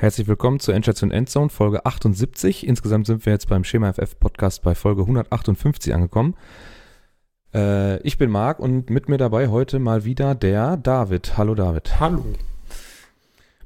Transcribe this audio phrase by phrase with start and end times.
[0.00, 2.64] Herzlich willkommen zur Endstation Endzone, Folge 78.
[2.64, 6.36] Insgesamt sind wir jetzt beim Schema FF Podcast bei Folge 158 angekommen.
[7.52, 11.36] Äh, ich bin Marc und mit mir dabei heute mal wieder der David.
[11.36, 11.98] Hallo David.
[11.98, 12.24] Hallo.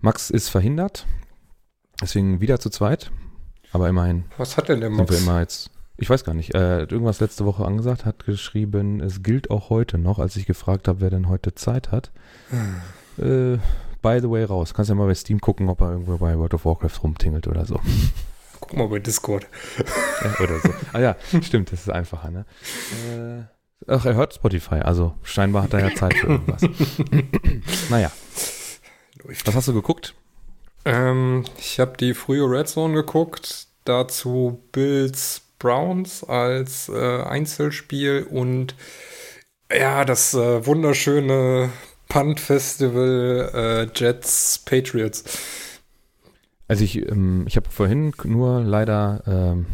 [0.00, 1.06] Max ist verhindert,
[2.00, 3.12] deswegen wieder zu zweit.
[3.70, 4.24] Aber immerhin.
[4.38, 5.10] Was hat denn der Max?
[5.10, 5.70] Sind wir immer jetzt.
[5.98, 6.54] Ich weiß gar nicht.
[6.54, 10.46] Er hat irgendwas letzte Woche angesagt, hat geschrieben, es gilt auch heute noch, als ich
[10.46, 12.10] gefragt habe, wer denn heute Zeit hat.
[12.48, 13.54] Hm.
[13.54, 13.58] Äh,
[14.02, 14.74] by the way raus.
[14.74, 17.64] Kannst ja mal bei Steam gucken, ob er irgendwo bei World of Warcraft rumtingelt oder
[17.64, 17.80] so.
[18.60, 19.46] Guck mal bei Discord.
[20.22, 20.74] ja, oder so.
[20.92, 22.44] Ah ja, stimmt, das ist einfacher, ne?
[23.10, 26.62] Äh, ach, er hört Spotify, also scheinbar hat er ja Zeit für irgendwas.
[27.90, 28.12] naja.
[29.44, 30.14] Was hast du geguckt?
[30.84, 38.74] Ähm, ich habe die frühe Red Zone geguckt, dazu Bills Browns als äh, Einzelspiel und
[39.72, 41.70] ja, das äh, wunderschöne
[42.12, 45.24] Punt Festival äh, Jets Patriots.
[46.68, 49.64] Also ich, ähm, ich habe vorhin nur leider ähm,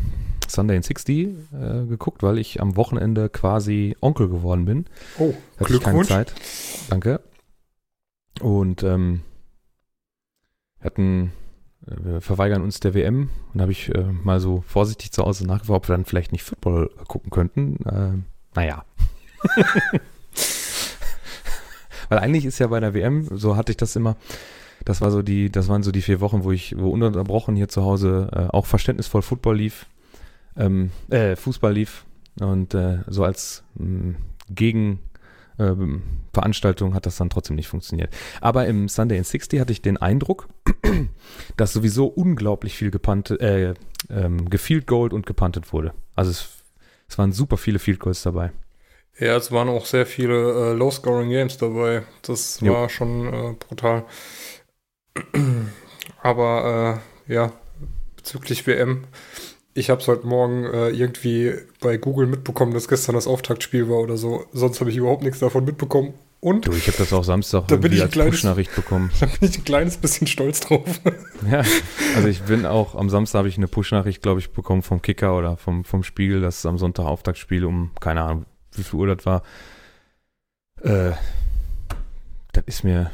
[0.46, 4.84] Sunday in 60 äh, geguckt, weil ich am Wochenende quasi Onkel geworden bin.
[5.18, 6.08] Oh, Hatte Glückwunsch.
[6.08, 6.34] keine Zeit.
[6.88, 7.20] Danke.
[8.40, 9.22] Und ähm,
[10.80, 11.32] hatten
[11.88, 15.44] äh, wir verweigern uns der WM und habe ich äh, mal so vorsichtig zu Hause
[15.44, 17.84] nachgefragt, ob wir dann vielleicht nicht Football gucken könnten.
[17.84, 18.12] Äh,
[18.54, 18.84] naja.
[22.08, 24.16] Weil eigentlich ist ja bei der WM, so hatte ich das immer,
[24.84, 27.68] das war so die, das waren so die vier Wochen, wo ich, wo ununterbrochen hier
[27.68, 29.86] zu Hause äh, auch verständnisvoll Football lief,
[30.56, 32.04] ähm, äh, Fußball lief
[32.40, 34.14] und äh, so als mh,
[34.50, 35.00] Gegen
[35.58, 38.14] ähm, Veranstaltung hat das dann trotzdem nicht funktioniert.
[38.40, 40.48] Aber im Sunday in 60 hatte ich den Eindruck,
[41.56, 43.74] dass sowieso unglaublich viel gepantet, äh,
[44.08, 45.92] ähm, gefield Gold und gepantet wurde.
[46.14, 46.48] Also es,
[47.08, 48.52] es waren super viele Field Goals dabei.
[49.18, 52.02] Ja, es waren auch sehr viele äh, Low-Scoring-Games dabei.
[52.22, 52.72] Das jo.
[52.72, 54.04] war schon äh, brutal.
[56.22, 57.52] Aber äh, ja,
[58.16, 59.04] bezüglich WM,
[59.74, 63.98] ich habe es heute Morgen äh, irgendwie bei Google mitbekommen, dass gestern das Auftaktspiel war
[63.98, 64.44] oder so.
[64.52, 66.14] Sonst habe ich überhaupt nichts davon mitbekommen.
[66.40, 69.10] Und du, ich habe das auch Samstag da bin ich als Push-Nachricht bekommen.
[69.20, 71.00] Da bin ich ein kleines bisschen stolz drauf.
[71.50, 71.62] Ja,
[72.14, 75.36] also ich bin auch, am Samstag habe ich eine Push-Nachricht, glaube ich, bekommen vom Kicker
[75.36, 78.46] oder vom, vom Spiegel, dass am Sonntag Auftaktspiel um, keine Ahnung,
[78.78, 79.42] wie viel Uhr das war.
[80.82, 81.12] Äh,
[82.52, 83.10] das ist mir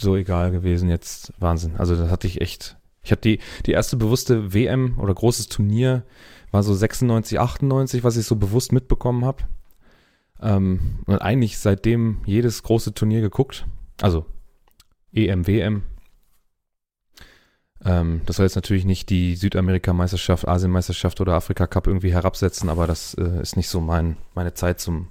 [0.00, 1.32] so egal gewesen jetzt.
[1.38, 1.76] Wahnsinn.
[1.76, 2.76] Also das hatte ich echt.
[3.02, 6.04] Ich hatte die, die erste bewusste WM oder großes Turnier
[6.50, 9.44] war so 96, 98, was ich so bewusst mitbekommen habe.
[10.40, 13.66] Ähm, und eigentlich seitdem jedes große Turnier geguckt.
[14.00, 14.26] Also
[15.12, 15.82] EM, WM.
[17.88, 23.14] Ähm, das soll jetzt natürlich nicht die Südamerika-Meisterschaft, Asien-Meisterschaft oder Afrika-Cup irgendwie herabsetzen, aber das
[23.14, 25.08] äh, ist nicht so mein, meine Zeit zum,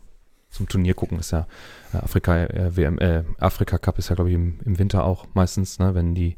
[0.52, 1.18] zum Turnier gucken.
[1.18, 1.48] Ist ja
[1.94, 5.80] äh, Afrika, äh, WM, äh, Afrika-Cup ist ja, glaube ich, im, im Winter auch meistens,
[5.80, 6.38] ne, wenn die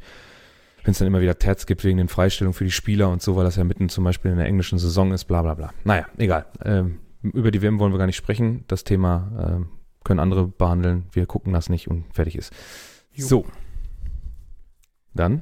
[0.86, 3.36] wenn es dann immer wieder Tats gibt wegen den Freistellungen für die Spieler und so,
[3.36, 5.74] weil das ja mitten zum Beispiel in der englischen Saison ist, bla bla bla.
[5.84, 6.46] Naja, egal.
[6.64, 8.64] Ähm, über die WM wollen wir gar nicht sprechen.
[8.68, 9.66] Das Thema äh,
[10.06, 11.08] können andere behandeln.
[11.12, 12.54] Wir gucken das nicht und fertig ist.
[13.12, 13.28] Jo.
[13.28, 13.46] So.
[15.14, 15.42] Dann.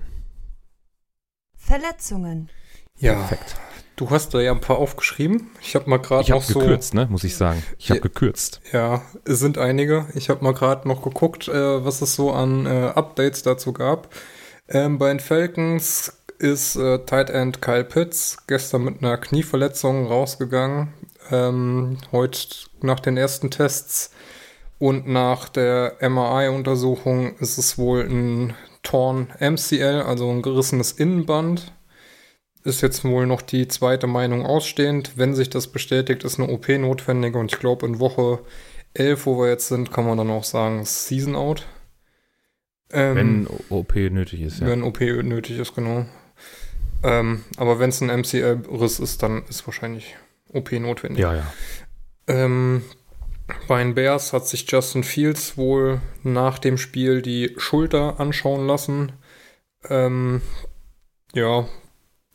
[1.67, 2.49] Verletzungen.
[2.97, 3.13] Ja.
[3.13, 3.55] Perfekt.
[3.97, 5.49] Du hast da ja ein paar aufgeschrieben.
[5.59, 6.59] Ich habe mal gerade noch so.
[6.59, 7.63] gekürzt, ne, muss ich sagen.
[7.79, 8.61] Ich habe ja, gekürzt.
[8.71, 10.05] Ja, es sind einige.
[10.13, 14.13] Ich habe mal gerade noch geguckt, äh, was es so an äh, Updates dazu gab.
[14.69, 20.93] Ähm, bei den Falcons ist äh, Tight End Kyle Pitts gestern mit einer Knieverletzung rausgegangen.
[21.31, 22.39] Ähm, heute
[22.81, 24.11] nach den ersten Tests
[24.79, 28.53] und nach der MRI-Untersuchung ist es wohl ein
[28.87, 31.73] Torn MCL, also ein gerissenes Innenband.
[32.63, 35.17] Ist jetzt wohl noch die zweite Meinung ausstehend.
[35.17, 38.39] Wenn sich das bestätigt, ist eine OP notwendig und ich glaube in Woche
[38.93, 41.67] 11, wo wir jetzt sind, kann man dann auch sagen, Season Out.
[42.89, 44.67] Ähm, wenn OP nötig ist, ja.
[44.67, 46.05] Wenn OP nötig ist, genau.
[47.03, 50.15] Ähm, aber wenn es ein MCL-Riss ist, dann ist wahrscheinlich
[50.53, 51.19] OP notwendig.
[51.19, 51.53] Ja, ja.
[52.27, 52.83] Ähm,
[53.67, 59.13] bei den Bears hat sich Justin Fields wohl nach dem Spiel die Schulter anschauen lassen.
[59.89, 60.41] Ähm,
[61.33, 61.67] ja,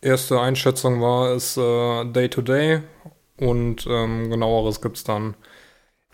[0.00, 2.82] erste Einschätzung war es äh, Day-to-Day -Day
[3.38, 5.34] und ähm, genaueres gibt es dann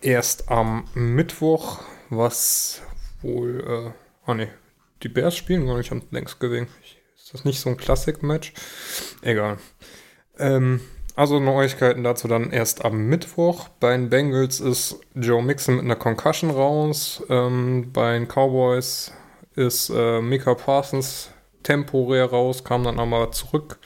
[0.00, 1.80] erst am Mittwoch,
[2.10, 2.82] was
[3.22, 4.48] wohl, äh, ah ne,
[5.02, 6.68] die Bears spielen gar nicht am gewesen.
[7.16, 8.52] Ist das nicht so ein Classic-Match?
[9.22, 9.58] Egal.
[10.38, 10.80] Ähm,
[11.18, 13.66] also Neuigkeiten dazu dann erst am Mittwoch.
[13.80, 17.24] Bei den Bengals ist Joe Mixon mit einer Concussion raus.
[17.28, 19.12] Ähm, bei den Cowboys
[19.56, 21.32] ist äh, Mika Parsons
[21.64, 23.80] temporär raus, kam dann aber zurück,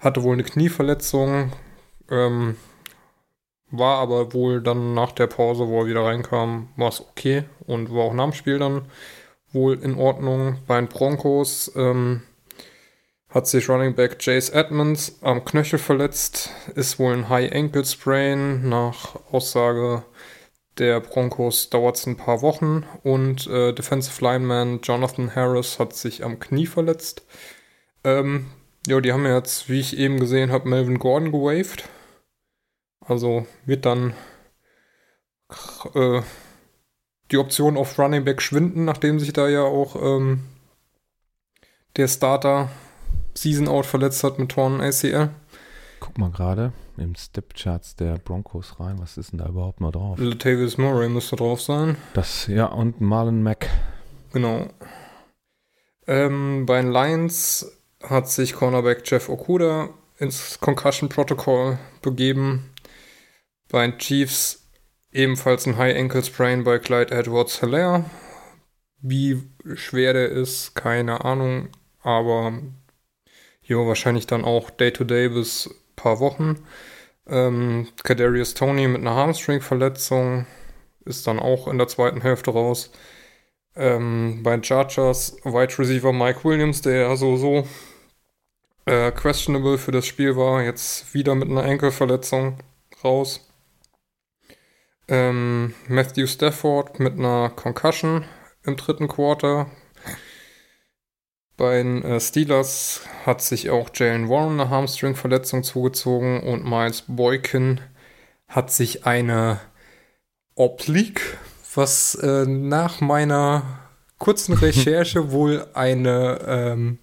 [0.00, 1.52] hatte wohl eine Knieverletzung,
[2.10, 2.56] ähm,
[3.70, 7.94] war aber wohl dann nach der Pause, wo er wieder reinkam, war es okay und
[7.94, 8.86] war auch nach dem Spiel dann
[9.52, 10.56] wohl in Ordnung.
[10.66, 12.22] Bei den Broncos ähm,
[13.32, 18.68] hat sich Running Back Jace Edmonds am Knöchel verletzt, ist wohl ein High Ankle Sprain.
[18.68, 20.04] Nach Aussage
[20.78, 26.24] der Broncos dauert es ein paar Wochen und äh, Defensive Lineman Jonathan Harris hat sich
[26.24, 27.26] am Knie verletzt.
[28.04, 28.46] Ähm,
[28.86, 31.88] ja, die haben jetzt, wie ich eben gesehen habe, Melvin Gordon gewaved.
[33.00, 34.14] Also wird dann
[35.94, 36.20] äh,
[37.30, 40.44] die Option auf Running Back schwinden, nachdem sich da ja auch ähm,
[41.96, 42.70] der Starter
[43.34, 45.30] Season Out verletzt hat mit Torn ACL.
[46.00, 48.98] Guck mal gerade im Step-Charts der Broncos rein.
[48.98, 50.18] Was ist denn da überhaupt noch drauf?
[50.18, 51.96] Latavius Murray müsste drauf sein.
[52.14, 53.68] Das, ja, und Marlon Mack.
[54.32, 54.68] Genau.
[56.06, 62.70] Ähm, bei den Lions hat sich Cornerback Jeff Okuda ins Concussion Protocol begeben.
[63.70, 64.68] Bei den Chiefs
[65.12, 68.04] ebenfalls ein High Ankle Sprain bei Clyde Edwards Hilaire.
[69.00, 69.42] Wie
[69.74, 71.68] schwer der ist, keine Ahnung,
[72.02, 72.52] aber
[73.64, 76.64] ja, wahrscheinlich dann auch Day-to-Day -Day bis paar Wochen.
[77.26, 80.46] Ähm, Kadarius Tony mit einer Hamstring-Verletzung
[81.04, 82.90] ist dann auch in der zweiten Hälfte raus.
[83.74, 87.66] Ähm, bei Chargers Wide Receiver Mike Williams, der ja so so
[88.86, 92.58] äh, questionable für das Spiel war, jetzt wieder mit einer Enkelverletzung
[93.02, 93.48] raus.
[95.08, 98.24] Ähm, Matthew Stafford mit einer Concussion
[98.64, 99.70] im dritten Quarter.
[101.56, 107.80] Bei den äh, Steelers hat sich auch Jalen Warren eine Hamstring-Verletzung zugezogen und Miles Boykin
[108.48, 109.60] hat sich eine
[110.54, 111.38] Oblique,
[111.74, 113.62] was äh, nach meiner
[114.18, 116.98] kurzen Recherche wohl eine ähm,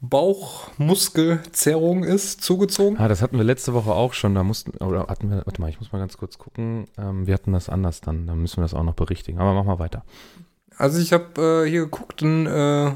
[0.00, 2.98] Bauchmuskelzerrung ist, zugezogen.
[2.98, 4.34] Ah, das hatten wir letzte Woche auch schon.
[4.34, 6.86] Da mussten, oder hatten wir, warte mal, ich muss mal ganz kurz gucken.
[6.98, 8.26] Ähm, wir hatten das anders dann.
[8.26, 9.38] Dann müssen wir das auch noch berichtigen.
[9.38, 10.04] Aber mach mal weiter.
[10.76, 12.92] Also ich habe äh, hier geguckt und äh,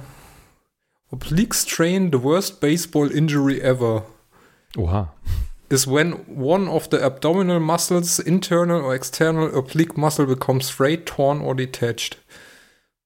[1.11, 4.05] Oblique strain, the worst baseball injury ever.
[4.77, 5.09] Oha.
[5.71, 11.41] Is when one of the abdominal muscles, internal or external oblique muscle becomes frayed, torn
[11.41, 12.19] or detached.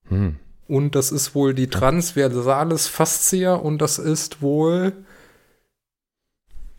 [0.09, 0.37] Hm.
[0.69, 4.93] Und das ist wohl die transversalis fascia und das ist wohl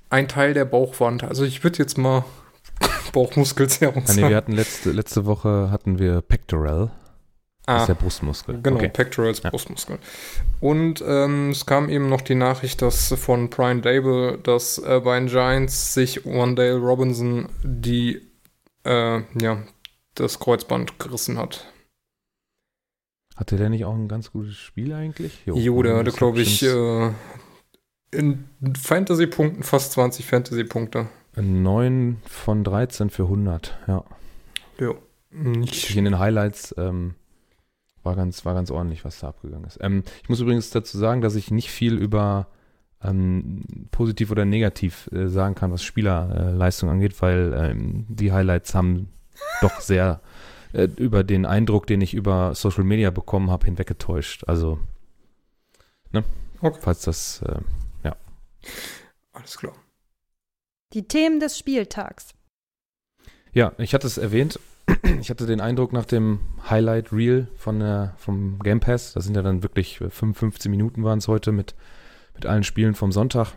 [0.10, 1.24] ein Teil der Bauchwand.
[1.24, 2.24] Also ich würde jetzt mal
[3.14, 4.22] Bauchmuskelzerrung sagen.
[4.22, 6.92] Nee, wir hatten letzte, letzte Woche hatten wir Pectoral.
[7.66, 8.60] Das ah, ist der Brustmuskel.
[8.62, 8.90] Genau, okay.
[8.90, 9.50] Pectorals ja.
[9.50, 9.98] Brustmuskel.
[10.60, 15.18] Und ähm, es kam eben noch die Nachricht, dass von Brian Dable, dass äh, bei
[15.18, 18.22] den Giants sich Wandale Robinson die,
[18.84, 19.64] äh, ja,
[20.16, 21.66] das Kreuzband gerissen hat.
[23.38, 25.46] Hatte der nicht auch ein ganz gutes Spiel eigentlich?
[25.46, 27.12] Jo, jo der hatte, glaube ich, äh,
[28.12, 28.44] in
[28.78, 31.08] Fantasy-Punkten fast 20 Fantasy-Punkte.
[31.38, 34.04] 9 von 13 für 100, ja.
[34.80, 34.94] Ja.
[35.32, 35.96] Nicht.
[35.96, 37.16] In den Highlights ähm,
[38.04, 39.80] war ganz, war ganz ordentlich, was da abgegangen ist.
[39.82, 42.48] Ähm, ich muss übrigens dazu sagen, dass ich nicht viel über
[43.04, 48.74] ähm, positiv oder negativ äh, sagen kann, was Spielerleistung äh, angeht, weil ähm, die Highlights
[48.76, 49.10] haben
[49.62, 50.22] doch sehr
[50.74, 54.46] äh, über den Eindruck, den ich über Social Media bekommen habe, hinweggetäuscht.
[54.48, 54.80] Also,
[56.12, 56.24] ne?
[56.62, 56.80] Okay.
[56.82, 57.60] Falls das, äh,
[58.04, 58.16] ja.
[59.34, 59.74] Alles klar.
[60.94, 62.34] Die Themen des Spieltags.
[63.52, 64.60] Ja, ich hatte es erwähnt,
[65.20, 69.36] ich hatte den Eindruck nach dem Highlight Reel von der, vom Game Pass, das sind
[69.36, 71.76] ja dann wirklich 55 Minuten waren es heute mit,
[72.36, 73.54] mit allen Spielen vom Sonntag,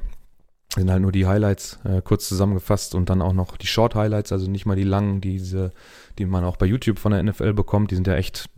[0.74, 4.32] sind halt nur die Highlights äh, kurz zusammengefasst und dann auch noch die Short Highlights,
[4.32, 5.72] also nicht mal die langen, diese,
[6.18, 8.48] die man auch bei YouTube von der NFL bekommt, die sind ja echt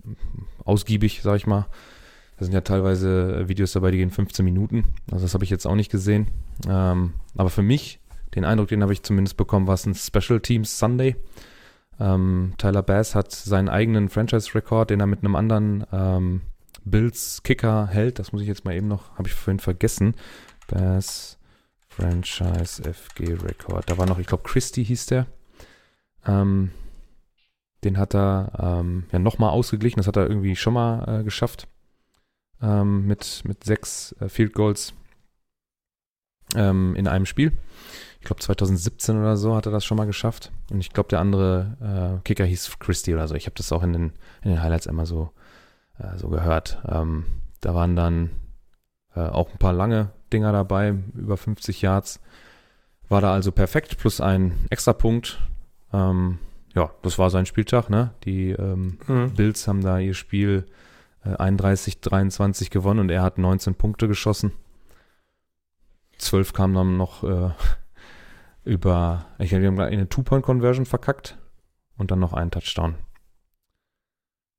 [0.65, 1.67] ausgiebig, sag ich mal.
[2.39, 4.85] Da sind ja teilweise Videos dabei, die gehen 15 Minuten.
[5.11, 6.29] Also das habe ich jetzt auch nicht gesehen.
[6.69, 7.99] Ähm, aber für mich,
[8.37, 11.17] den Eindruck, den habe ich zumindest bekommen, war es ein Special Teams Sunday.
[12.01, 16.43] Ähm, Tyler Bass hat seinen eigenen Franchise-Rekord, den er mit einem anderen ähm,
[16.85, 18.19] Bills-Kicker hält.
[18.19, 20.15] Das muss ich jetzt mal eben noch, habe ich vorhin vergessen.
[20.69, 21.39] Bass
[21.89, 23.91] Franchise FG-Rekord.
[23.91, 25.27] Da war noch, ich glaube, Christie hieß der.
[26.27, 26.71] Ähm,
[27.85, 29.99] den hat er ähm, ja nochmal ausgeglichen.
[29.99, 31.67] Das hat er irgendwie schon mal äh, geschafft.
[32.61, 34.95] Ähm, mit, mit sechs äh, Field Goals
[36.55, 37.53] ähm, in einem Spiel
[38.21, 40.51] ich glaube 2017 oder so hat er das schon mal geschafft.
[40.71, 43.35] Und ich glaube, der andere äh, Kicker hieß Christie oder so.
[43.35, 44.13] Ich habe das auch in den,
[44.43, 45.31] in den Highlights immer so,
[45.99, 46.83] äh, so gehört.
[46.87, 47.25] Ähm,
[47.61, 48.31] da waren dann
[49.15, 52.21] äh, auch ein paar lange Dinger dabei, über 50 Yards.
[53.09, 55.41] War da also perfekt, plus ein Extrapunkt.
[55.93, 56.39] Ähm,
[56.75, 58.11] ja, das war sein Spieltag, ne?
[58.25, 59.33] Die ähm, mhm.
[59.35, 60.67] Bills haben da ihr Spiel
[61.25, 64.53] äh, 31-23 gewonnen und er hat 19 Punkte geschossen.
[66.19, 67.51] 12 kamen dann noch äh,
[68.65, 71.39] über, ich haben eine Two-Point-Conversion verkackt
[71.97, 72.97] und dann noch einen Touchdown.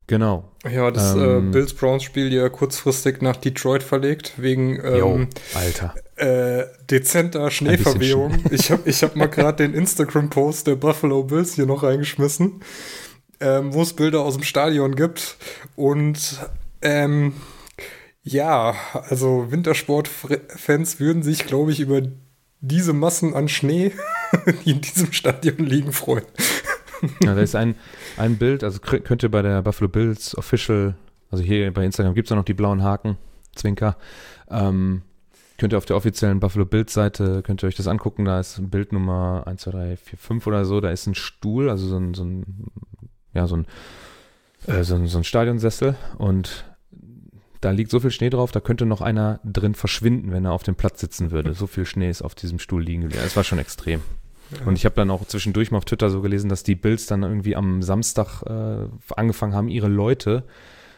[0.08, 0.51] Genau.
[0.68, 1.50] Ja, das Ähm.
[1.50, 5.94] äh, Bills-Browns-Spiel ja kurzfristig nach Detroit verlegt, wegen Jo, ähm, Alter.
[6.16, 8.44] äh, dezenter Schneeverwehung.
[8.50, 12.62] Ich habe ich hab mal gerade den Instagram-Post der Buffalo Bills hier noch reingeschmissen,
[13.39, 15.38] ähm, wo es Bilder aus dem Stadion gibt.
[15.75, 16.39] Und
[16.82, 17.34] ähm,
[18.32, 22.02] ja, also Wintersportfans würden sich, glaube ich, über
[22.62, 23.92] diese Massen an Schnee,
[24.66, 26.26] die in diesem Stadion liegen, freuen.
[27.24, 27.76] Ja, da ist ein,
[28.18, 30.96] ein Bild, also könnt ihr bei der Buffalo Bills Official,
[31.32, 33.18] also hier bei Instagram gibt es ja noch die blauen Haken,
[33.56, 33.98] Zwinker.
[34.50, 35.04] Ähm,
[35.58, 38.58] könnt ihr auf der offiziellen Buffalo Bills Seite, könnt ihr euch das angucken, da ist
[38.60, 41.88] ein Bild Nummer 1, 2, 3, 4, 5 oder so, da ist ein Stuhl, also
[41.88, 42.46] so ein, so ein
[43.34, 43.66] ja, so ein,
[44.68, 46.69] äh, so ein, so ein Stadionsessel und
[47.62, 50.63] da liegt so viel Schnee drauf, da könnte noch einer drin verschwinden, wenn er auf
[50.63, 51.54] dem Platz sitzen würde.
[51.54, 53.24] So viel Schnee ist auf diesem Stuhl liegen geblieben.
[53.25, 54.01] Es war schon extrem.
[54.66, 57.24] Und ich habe dann auch zwischendurch mal auf Twitter so gelesen, dass die Bills dann
[57.24, 60.44] irgendwie am Samstag äh, angefangen haben, ihre Leute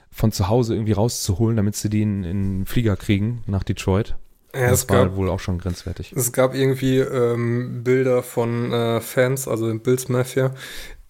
[0.10, 4.16] von zu Hause irgendwie rauszuholen, damit sie die in, in den Flieger kriegen nach Detroit.
[4.54, 6.14] Ja, das es war gab, wohl auch schon grenzwertig.
[6.16, 10.54] Es gab irgendwie ähm, Bilder von äh, Fans, also im Bills Mafia,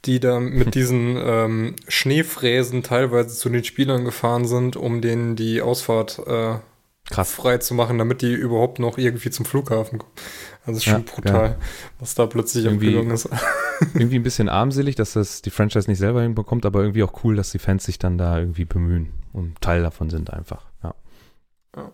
[0.05, 5.61] die da mit diesen ähm, Schneefräsen teilweise zu den Spielern gefahren sind, um denen die
[5.61, 6.55] Ausfahrt äh,
[7.09, 7.31] Krass.
[7.33, 10.11] frei zu machen, damit die überhaupt noch irgendwie zum Flughafen kommen.
[10.65, 11.57] Also ist schon Ja, brutal,
[11.99, 13.27] was da plötzlich Irgendwie- ist.
[13.95, 17.35] irgendwie ein bisschen armselig, dass das die Franchise nicht selber hinbekommt, aber irgendwie auch cool,
[17.35, 20.67] dass die Fans sich dann da irgendwie bemühen und Teil davon sind einfach.
[20.83, 20.95] Ja.
[21.75, 21.91] Ja.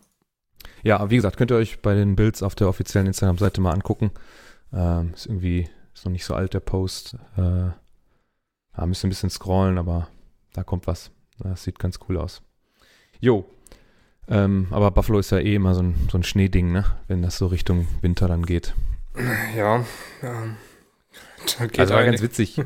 [0.84, 4.12] Ja, wie gesagt, könnt ihr euch bei den Bills auf der offiziellen Instagram-Seite mal angucken.
[4.74, 7.16] Ähm, ist irgendwie, ist noch nicht so alt, der Post.
[7.38, 7.70] Äh,
[8.78, 10.08] ja, müsst ihr ein bisschen scrollen, aber
[10.54, 11.12] da kommt was.
[11.40, 12.42] Das sieht ganz cool aus.
[13.20, 13.46] Jo.
[14.28, 16.86] Ähm, aber Buffalo ist ja eh immer so ein, so ein Schneeding, ne?
[17.08, 18.74] Wenn das so Richtung Winter dann geht.
[19.56, 19.84] Ja,
[20.22, 20.44] ja.
[21.60, 22.60] Geht also war ganz witzig.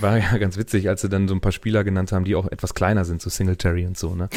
[0.00, 2.46] War ja ganz witzig, als sie dann so ein paar Spieler genannt haben, die auch
[2.46, 4.28] etwas kleiner sind, so Singletary und so, ne?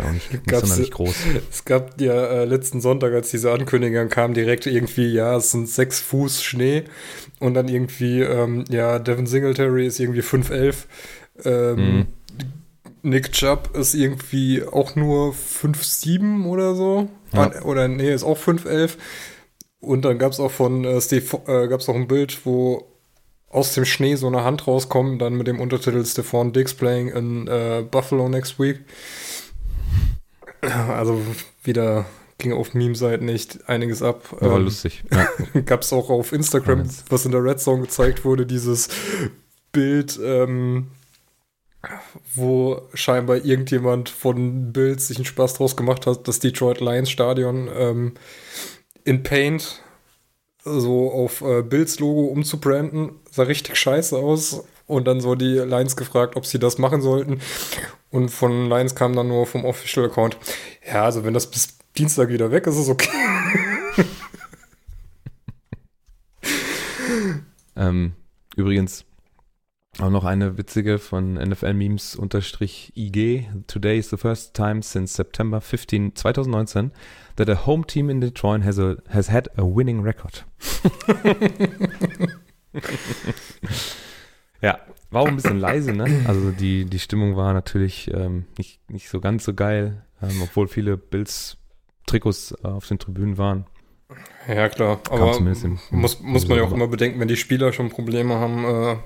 [0.00, 1.14] Auch nicht, nicht sonderlich groß.
[1.50, 5.68] Es gab ja äh, letzten Sonntag, als diese Ankündigung kam, direkt irgendwie, ja, es sind
[5.68, 6.84] sechs Fuß Schnee
[7.40, 10.74] und dann irgendwie, ähm, ja, Devin Singletary ist irgendwie 5'11.
[11.44, 12.06] Ähm, Mhm.
[13.04, 17.08] Nick Chubb ist irgendwie auch nur 5'7 oder so.
[17.32, 17.50] Ja.
[17.50, 18.96] Ah, Oder nee, ist auch 5'11.
[19.80, 22.91] Und dann gab es auch von äh, Steve, äh, gab es auch ein Bild, wo
[23.52, 27.46] aus dem Schnee so eine Hand rauskommt, dann mit dem Untertitel Stephon Diggs playing in
[27.46, 28.80] äh, Buffalo next week.
[30.62, 31.20] Also
[31.62, 32.06] wieder
[32.38, 34.34] ging auf Meme-Seiten nicht einiges ab.
[34.40, 35.04] War Ähm, lustig.
[35.12, 35.60] Ja.
[35.66, 38.88] Gab es auch auf Instagram, was in der Red Zone gezeigt wurde, dieses
[39.70, 40.88] Bild, ähm,
[42.34, 47.68] wo scheinbar irgendjemand von Bild sich einen Spaß draus gemacht hat, das Detroit Lions Stadion
[47.74, 48.12] ähm,
[49.04, 49.82] in Paint
[50.64, 53.12] so auf äh, Bills Logo umzubranden.
[53.30, 54.64] Sah richtig scheiße aus.
[54.86, 57.40] Und dann so die Lions gefragt, ob sie das machen sollten.
[58.10, 60.36] Und von Lions kam dann nur vom Official Account.
[60.86, 63.08] Ja, also wenn das bis Dienstag wieder weg ist, ist es okay.
[67.74, 68.12] Ähm,
[68.56, 69.04] übrigens
[70.00, 73.46] auch noch eine witzige von NFL Memes unterstrich IG.
[73.66, 76.92] Today is the first time since September 15, 2019
[77.36, 80.46] that a home team in Detroit has, a, has had a winning record.
[84.62, 84.78] ja,
[85.10, 86.06] war auch ein bisschen leise, ne?
[86.26, 90.68] Also die, die Stimmung war natürlich ähm, nicht, nicht so ganz so geil, ähm, obwohl
[90.68, 91.58] viele Bills
[92.06, 93.66] Trikots äh, auf den Tribünen waren.
[94.48, 95.00] Ja, klar.
[95.10, 97.72] Aber zumindest im- im- muss, muss man ja auch im- immer bedenken, wenn die Spieler
[97.74, 98.96] schon Probleme haben, äh,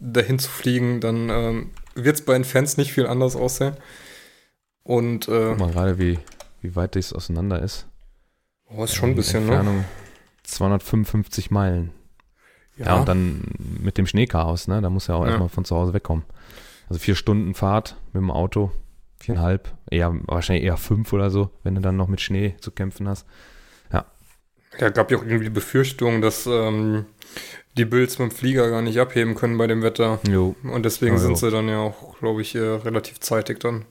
[0.00, 3.76] dahin zu fliegen, dann ähm, wird es bei den Fans nicht viel anders aussehen.
[4.82, 6.18] Und äh, Guck mal gerade, wie,
[6.62, 7.86] wie weit das auseinander ist.
[8.68, 9.54] oh, ist schon ein bisschen, ne?
[9.56, 9.84] Entfernung
[10.44, 11.92] 255 Meilen.
[12.76, 12.98] Ja.
[12.98, 14.80] und dann mit dem Schneechaos, ne?
[14.80, 15.28] Da muss er auch Ja.
[15.30, 16.24] erstmal von zu Hause wegkommen.
[16.88, 18.72] Also vier Stunden Fahrt mit dem Auto,
[19.18, 23.06] viereinhalb, eher, wahrscheinlich eher fünf oder so, wenn du dann noch mit Schnee zu kämpfen
[23.06, 23.26] hast.
[24.78, 27.04] Ja, gab ja auch irgendwie die Befürchtung, dass ähm,
[27.76, 30.18] die Bills mit dem Flieger gar nicht abheben können bei dem Wetter.
[30.28, 30.54] Jo.
[30.64, 33.84] Und deswegen Ja, sind sie dann ja auch, glaube ich, äh, relativ zeitig dann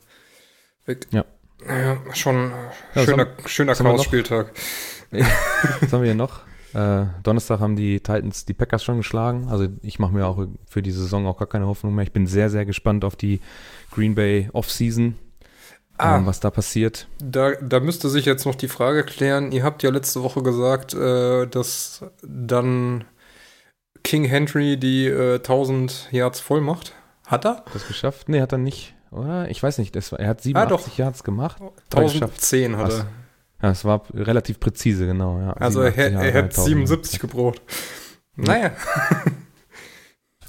[0.86, 1.08] weg.
[1.12, 1.26] Ja.
[1.68, 2.52] Ja, schon
[2.96, 3.98] Ja, schöner, schöner was haben wir noch?
[3.98, 4.52] Chaos-Spieltag.
[5.12, 6.42] Was haben wir hier noch?
[6.74, 9.48] Äh, Donnerstag haben die Titans die Packers schon geschlagen.
[9.50, 12.04] Also ich mache mir auch für die Saison auch gar keine Hoffnung mehr.
[12.04, 13.42] Ich bin sehr, sehr gespannt auf die
[13.92, 15.16] Green Bay Offseason,
[15.98, 16.18] Ah.
[16.18, 17.08] ähm, was da passiert.
[17.22, 19.52] Da, da müsste sich jetzt noch die Frage klären.
[19.52, 23.04] Ihr habt ja letzte Woche gesagt, äh, dass dann
[24.04, 26.94] King Henry die äh, 1000 Yards voll macht.
[27.26, 27.64] Hat er?
[27.74, 28.30] Das geschafft?
[28.30, 29.50] Nee, hat er nicht, oder?
[29.50, 29.96] Ich weiß nicht.
[29.96, 30.80] Das war, er hat Ah, doch.
[30.80, 31.62] 87 Yards gemacht.
[31.62, 32.42] Hat er geschafft.
[32.42, 33.06] 1010 hat er.
[33.62, 35.38] Ja, es war relativ präzise, genau.
[35.40, 35.52] Ja.
[35.54, 36.66] Also er, 87 er, hat 3000.
[36.68, 37.62] 77 gebraucht.
[38.36, 38.72] Naja.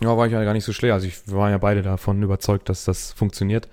[0.02, 0.94] Ja, war ich ja gar nicht so schlecht.
[0.94, 3.68] Also ich war ja beide davon überzeugt, dass das funktioniert.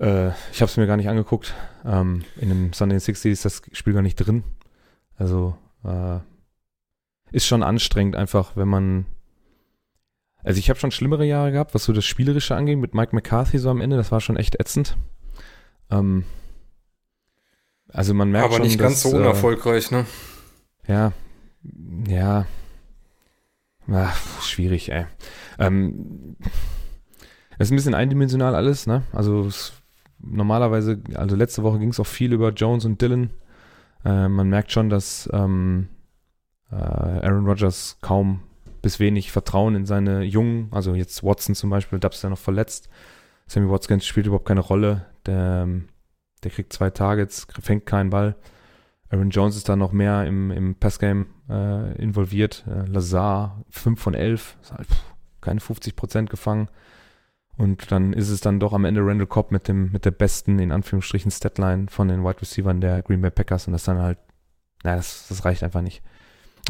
[0.00, 1.52] Äh, ich habe es mir gar nicht angeguckt.
[1.84, 4.44] Ähm, in dem Sunday 60 ist das Spiel gar nicht drin.
[5.16, 6.20] Also äh,
[7.34, 9.06] ist schon anstrengend einfach, wenn man
[10.44, 13.58] also ich habe schon schlimmere Jahre gehabt, was so das Spielerische angeht, mit Mike McCarthy
[13.58, 14.96] so am Ende, das war schon echt ätzend.
[15.90, 16.24] Ähm,
[17.88, 20.04] also man merkt Aber schon, nicht ganz dass, so äh, unerfolgreich, ne?
[20.86, 21.12] Ja,
[22.06, 22.46] ja.
[23.90, 25.06] Ach, schwierig, ey.
[25.58, 26.36] Ähm,
[27.58, 29.02] es ist ein bisschen eindimensional alles, ne?
[29.12, 29.72] Also es,
[30.18, 33.30] normalerweise, also letzte Woche ging es auch viel über Jones und Dylan.
[34.04, 35.93] Äh, man merkt schon, dass ähm, äh,
[36.70, 38.40] Aaron Rodgers kaum
[38.82, 42.38] bis wenig Vertrauen in seine Jungen, also jetzt Watson zum Beispiel, Dubs ist ja noch
[42.38, 42.90] verletzt.
[43.46, 45.06] Sammy Watkins spielt überhaupt keine Rolle.
[45.26, 45.66] Der,
[46.42, 48.36] der kriegt zwei Targets, fängt keinen Ball.
[49.10, 52.64] Aaron Jones ist da noch mehr im, im Passgame äh, involviert.
[52.66, 56.68] Äh, Lazar 5 von 11, ist halt, pff, keine 50 Prozent gefangen.
[57.56, 60.58] Und dann ist es dann doch am Ende Randall Cobb mit dem mit der besten,
[60.58, 63.66] in Anführungsstrichen, Statline von den Wide Receivers der Green Bay Packers.
[63.66, 64.18] Und das dann halt,
[64.82, 66.02] naja, das, das reicht einfach nicht.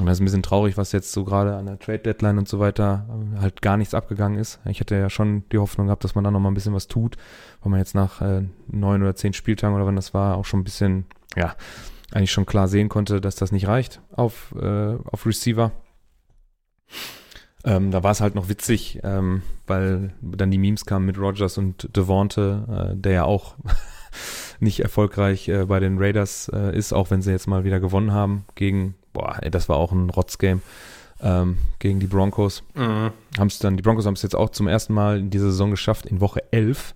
[0.00, 2.48] Und das ist ein bisschen traurig, was jetzt so gerade an der Trade Deadline und
[2.48, 4.58] so weiter äh, halt gar nichts abgegangen ist.
[4.64, 6.88] Ich hätte ja schon die Hoffnung gehabt, dass man da noch mal ein bisschen was
[6.88, 7.16] tut,
[7.62, 10.60] weil man jetzt nach äh, neun oder zehn Spieltagen oder wann das war, auch schon
[10.60, 11.54] ein bisschen, ja,
[12.12, 15.70] eigentlich schon klar sehen konnte, dass das nicht reicht auf, äh, auf Receiver.
[17.64, 21.56] Ähm, da war es halt noch witzig, ähm, weil dann die Memes kamen mit Rogers
[21.56, 23.54] und Devonte, äh, der ja auch
[24.60, 28.12] nicht erfolgreich äh, bei den Raiders äh, ist, auch wenn sie jetzt mal wieder gewonnen
[28.12, 30.60] haben gegen, boah, ey, das war auch ein Rotzgame
[31.22, 32.62] ähm, gegen die Broncos.
[32.74, 33.12] Mhm.
[33.60, 36.20] Dann, die Broncos haben es jetzt auch zum ersten Mal in dieser Saison geschafft, in
[36.20, 36.94] Woche 11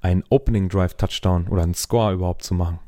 [0.00, 2.78] einen Opening Drive Touchdown oder einen Score überhaupt zu machen.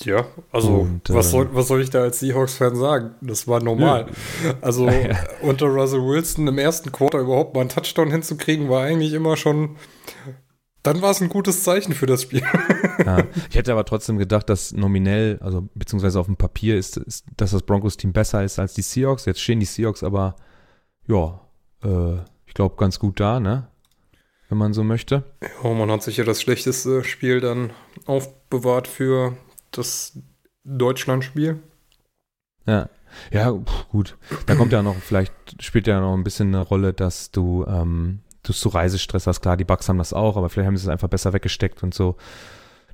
[0.00, 3.14] Ja, also Und, was, äh, soll, was soll ich da als Seahawks-Fan sagen?
[3.20, 4.06] Das war normal.
[4.60, 5.16] Also Ja.
[5.42, 9.76] unter Russell Wilson im ersten Quarter überhaupt mal einen Touchdown hinzukriegen, war eigentlich immer schon.
[10.84, 12.42] Dann war es ein gutes Zeichen für das Spiel.
[13.04, 17.26] Ja, ich hätte aber trotzdem gedacht, dass nominell, also beziehungsweise auf dem Papier ist, ist
[17.36, 19.24] dass das Broncos-Team besser ist als die Seahawks.
[19.24, 20.36] Jetzt stehen die Seahawks aber,
[21.08, 21.40] ja,
[21.82, 23.66] äh, ich glaube, ganz gut da, ne?
[24.48, 25.24] Wenn man so möchte.
[25.42, 27.72] Ja, man hat sich ja das schlechteste Spiel dann
[28.06, 29.36] aufbewahrt für
[29.72, 30.16] das
[30.62, 31.58] Deutschlandspiel.
[32.66, 32.88] Ja,
[33.32, 33.50] ja,
[33.90, 34.16] gut.
[34.46, 38.20] Da kommt ja noch, vielleicht spielt ja noch ein bisschen eine Rolle, dass du, ähm,
[38.44, 39.40] du so Reisestress hast.
[39.40, 41.92] Klar, die Bugs haben das auch, aber vielleicht haben sie es einfach besser weggesteckt und
[41.94, 42.16] so.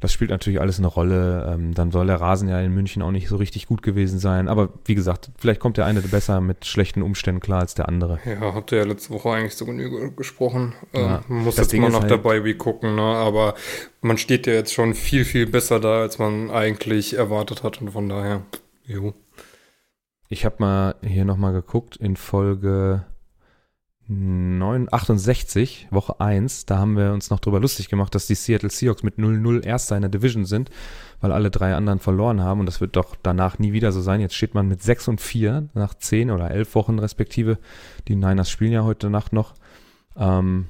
[0.02, 1.46] Das spielt natürlich alles eine Rolle.
[1.52, 4.48] Ähm, dann soll der Rasen ja in München auch nicht so richtig gut gewesen sein.
[4.48, 8.18] Aber wie gesagt, vielleicht kommt der eine besser mit schlechten Umständen klar als der andere.
[8.24, 10.72] Ja, habt ihr ja letzte Woche eigentlich zu Genüge gesprochen.
[10.94, 13.02] Ja, Ähm, man muss jetzt Ding mal nach halt- der Bye-Week gucken, ne?
[13.02, 13.52] aber
[14.00, 17.90] man steht ja jetzt schon viel, viel besser da, als man eigentlich erwartet hat und
[17.90, 18.40] von daher,
[18.86, 19.12] jo.
[20.30, 23.04] Ich habe mal hier nochmal geguckt in Folge 9,
[24.10, 26.66] 68, Woche 1.
[26.66, 29.96] Da haben wir uns noch drüber lustig gemacht, dass die Seattle Seahawks mit 0-0 Erster
[29.96, 30.70] in der Division sind,
[31.20, 32.60] weil alle drei anderen verloren haben.
[32.60, 34.20] Und das wird doch danach nie wieder so sein.
[34.20, 37.58] Jetzt steht man mit 6 und 4 nach 10 oder 11 Wochen respektive.
[38.08, 39.54] Die Niners spielen ja heute Nacht noch.
[40.16, 40.66] Ähm,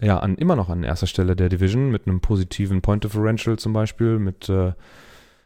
[0.00, 3.72] ja, an, immer noch an erster Stelle der Division mit einem positiven Point Differential zum
[3.72, 4.72] Beispiel, mit äh,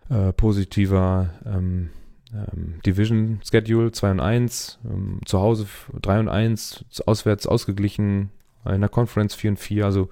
[0.08, 1.90] äh, positiver ähm,
[2.34, 5.66] ähm, Division Schedule 2 und 1, ähm, zu Hause
[6.00, 8.30] 3 und 1, auswärts ausgeglichen,
[8.66, 10.08] in der Conference 4 und 4, also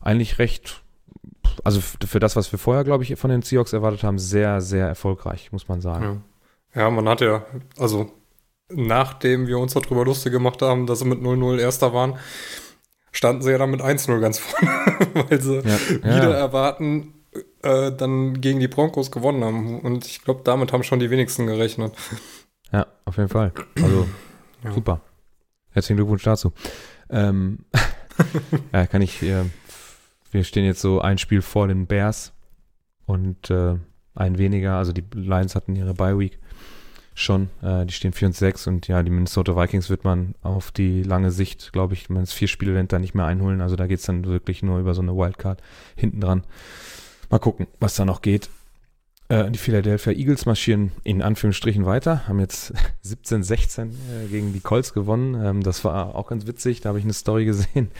[0.00, 0.82] eigentlich recht,
[1.62, 4.88] also für das, was wir vorher, glaube ich, von den Seahawks erwartet haben, sehr, sehr
[4.88, 6.22] erfolgreich, muss man sagen.
[6.74, 6.82] Ja.
[6.82, 7.44] ja, man hat ja,
[7.78, 8.10] also
[8.68, 12.16] nachdem wir uns darüber lustig gemacht haben, dass sie mit 0-0 Erster waren,
[13.12, 14.70] standen sie ja dann mit 1-0 ganz vorne,
[15.28, 17.12] weil sie Ja, wieder ja, erwarten,
[17.62, 19.80] äh, dann gegen die Broncos gewonnen haben.
[19.80, 21.94] Und ich glaube, damit haben schon die wenigsten gerechnet.
[22.72, 23.52] ja, auf jeden Fall.
[23.76, 24.06] Also
[24.64, 24.72] Ja.
[24.72, 25.00] super.
[25.70, 26.52] Herzlichen Glückwunsch dazu.
[27.10, 27.60] Ähm,
[28.72, 29.44] ja, kann ich, äh,
[30.30, 32.32] wir stehen jetzt so ein Spiel vor den Bears
[33.06, 33.76] und äh,
[34.14, 36.38] ein weniger, also die Lions hatten ihre Bye Week
[37.14, 40.70] schon, äh, die stehen 4 und 6 und ja, die Minnesota Vikings wird man auf
[40.72, 43.86] die lange Sicht, glaube ich, wenn es vier Spiele dahinter nicht mehr einholen, also da
[43.86, 45.62] geht's dann wirklich nur über so eine Wildcard
[45.96, 46.44] hinten dran.
[47.32, 48.50] Mal gucken, was da noch geht.
[49.28, 52.74] Äh, die Philadelphia Eagles marschieren in Anführungsstrichen weiter, haben jetzt
[53.06, 55.42] 17-16 äh, gegen die Colts gewonnen.
[55.42, 57.90] Ähm, das war auch ganz witzig, da habe ich eine Story gesehen.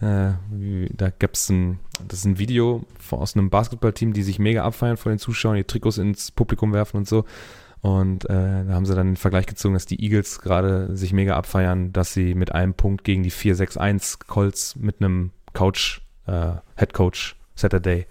[0.00, 1.78] Äh, wie, da gab es ein,
[2.24, 5.98] ein Video von, aus einem Basketballteam, die sich mega abfeiern vor den Zuschauern, die Trikots
[5.98, 7.26] ins Publikum werfen und so.
[7.82, 11.36] Und äh, da haben sie dann den Vergleich gezogen, dass die Eagles gerade sich mega
[11.36, 16.92] abfeiern, dass sie mit einem Punkt gegen die 4-6-1 Colts mit einem Coach, äh, Head
[16.92, 18.06] Coach Saturday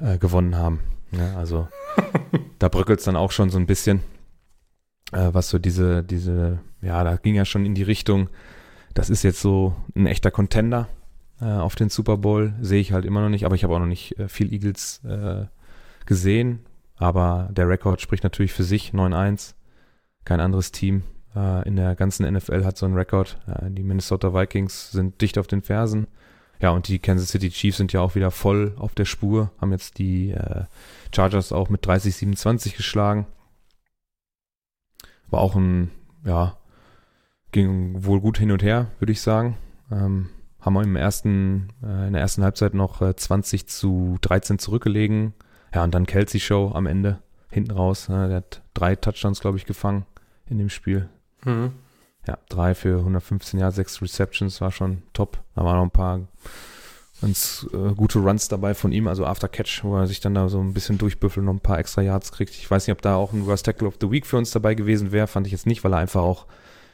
[0.00, 0.80] äh, gewonnen haben.
[1.12, 1.68] Ja, also
[2.58, 4.00] da bröckelt es dann auch schon so ein bisschen.
[5.12, 8.28] äh, was so diese, diese, ja, da ging ja schon in die Richtung,
[8.94, 10.88] das ist jetzt so ein echter Contender
[11.40, 12.54] äh, auf den Super Bowl.
[12.60, 15.02] Sehe ich halt immer noch nicht, aber ich habe auch noch nicht äh, viel Eagles
[15.04, 15.46] äh,
[16.06, 16.60] gesehen.
[16.96, 19.54] Aber der Rekord spricht natürlich für sich, 9-1.
[20.24, 21.02] Kein anderes Team
[21.34, 23.36] äh, in der ganzen NFL hat so einen Rekord.
[23.68, 26.06] Die Minnesota Vikings sind dicht auf den Fersen.
[26.64, 29.70] Ja, und die Kansas City Chiefs sind ja auch wieder voll auf der Spur, haben
[29.70, 30.64] jetzt die äh,
[31.14, 33.26] Chargers auch mit 30-27 geschlagen.
[35.28, 35.90] War auch ein,
[36.24, 36.56] ja,
[37.52, 39.58] ging wohl gut hin und her, würde ich sagen.
[39.92, 44.58] Ähm, haben wir im ersten, äh, in der ersten Halbzeit noch äh, 20 zu 13
[44.58, 45.34] zurückgelegen.
[45.74, 47.18] Ja, und dann Kelsey Show am Ende,
[47.50, 48.08] hinten raus.
[48.08, 50.06] Ne, der hat drei Touchdowns, glaube ich, gefangen
[50.48, 51.10] in dem Spiel.
[51.44, 51.72] Mhm.
[52.26, 55.38] Ja, drei für 115 Jahre, sechs Receptions, war schon top.
[55.54, 56.20] Da waren noch ein paar
[57.20, 60.48] ganz äh, gute Runs dabei von ihm, also After Catch, wo er sich dann da
[60.48, 62.54] so ein bisschen durchbüffelt, noch ein paar extra Yards kriegt.
[62.54, 64.74] Ich weiß nicht, ob da auch ein Worst Tackle of the Week für uns dabei
[64.74, 66.46] gewesen wäre, fand ich jetzt nicht, weil er einfach auch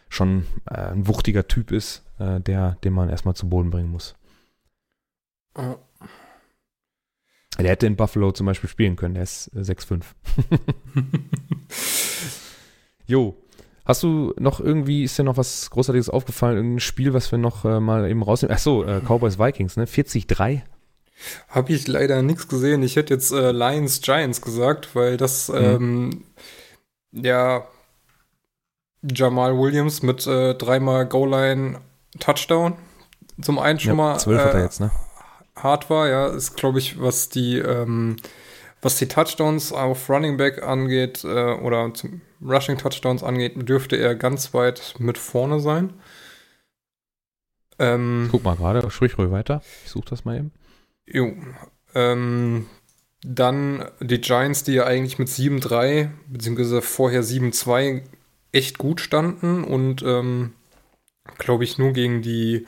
[0.08, 4.14] schon äh, ein wuchtiger Typ ist, äh, der, den man erstmal zu Boden bringen muss.
[5.54, 5.76] Oh.
[7.58, 10.02] Der hätte in Buffalo zum Beispiel spielen können, der ist 6'5.
[10.50, 10.58] Äh,
[13.06, 13.36] jo,
[13.90, 16.56] Hast du noch irgendwie, ist dir noch was Großartiges aufgefallen?
[16.58, 18.54] Irgendein Spiel, was wir noch äh, mal eben rausnehmen?
[18.54, 19.86] Achso, äh, Cowboys Vikings, ne?
[19.86, 20.62] 40-3?
[21.48, 22.84] Habe ich leider nichts gesehen.
[22.84, 25.56] Ich hätte jetzt äh, Lions Giants gesagt, weil das, mhm.
[25.56, 26.24] ähm,
[27.10, 27.64] ja,
[29.02, 31.80] Jamal Williams mit äh, dreimal Goal-Line
[32.20, 32.76] Touchdown.
[33.42, 34.18] Zum einen schon ja, mal.
[34.20, 34.92] 12 hat er äh, jetzt, ne?
[35.56, 38.18] Hart war, ja, ist, glaube ich, was die, ähm,
[38.82, 44.14] was die Touchdowns auf Running Back angeht, äh, oder zum Rushing Touchdowns angeht, dürfte er
[44.14, 45.94] ganz weit mit vorne sein.
[47.78, 49.62] Ähm, Guck mal gerade, sprich ruhig weiter.
[49.84, 50.52] Ich suche das mal eben.
[51.06, 51.32] Jo.
[51.94, 52.66] Ähm,
[53.22, 58.02] dann die Giants, die ja eigentlich mit 7-3, beziehungsweise vorher 7-2
[58.52, 60.54] echt gut standen und ähm,
[61.38, 62.66] glaube ich nur gegen die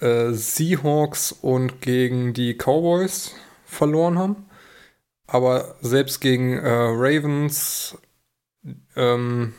[0.00, 3.34] äh, Seahawks und gegen die Cowboys
[3.64, 4.46] verloren haben.
[5.26, 7.96] Aber selbst gegen äh, Ravens,
[8.96, 9.54] ähm,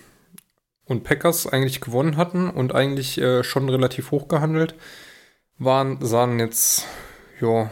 [0.86, 4.76] und Packers eigentlich gewonnen hatten und eigentlich äh, schon relativ hoch gehandelt
[5.58, 6.86] waren, sahen jetzt
[7.42, 7.72] ja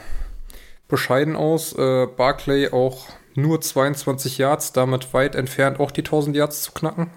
[0.88, 1.74] bescheiden aus.
[1.74, 7.12] Äh, Barclay auch nur 22 Yards, damit weit entfernt auch die 1000 Yards zu knacken.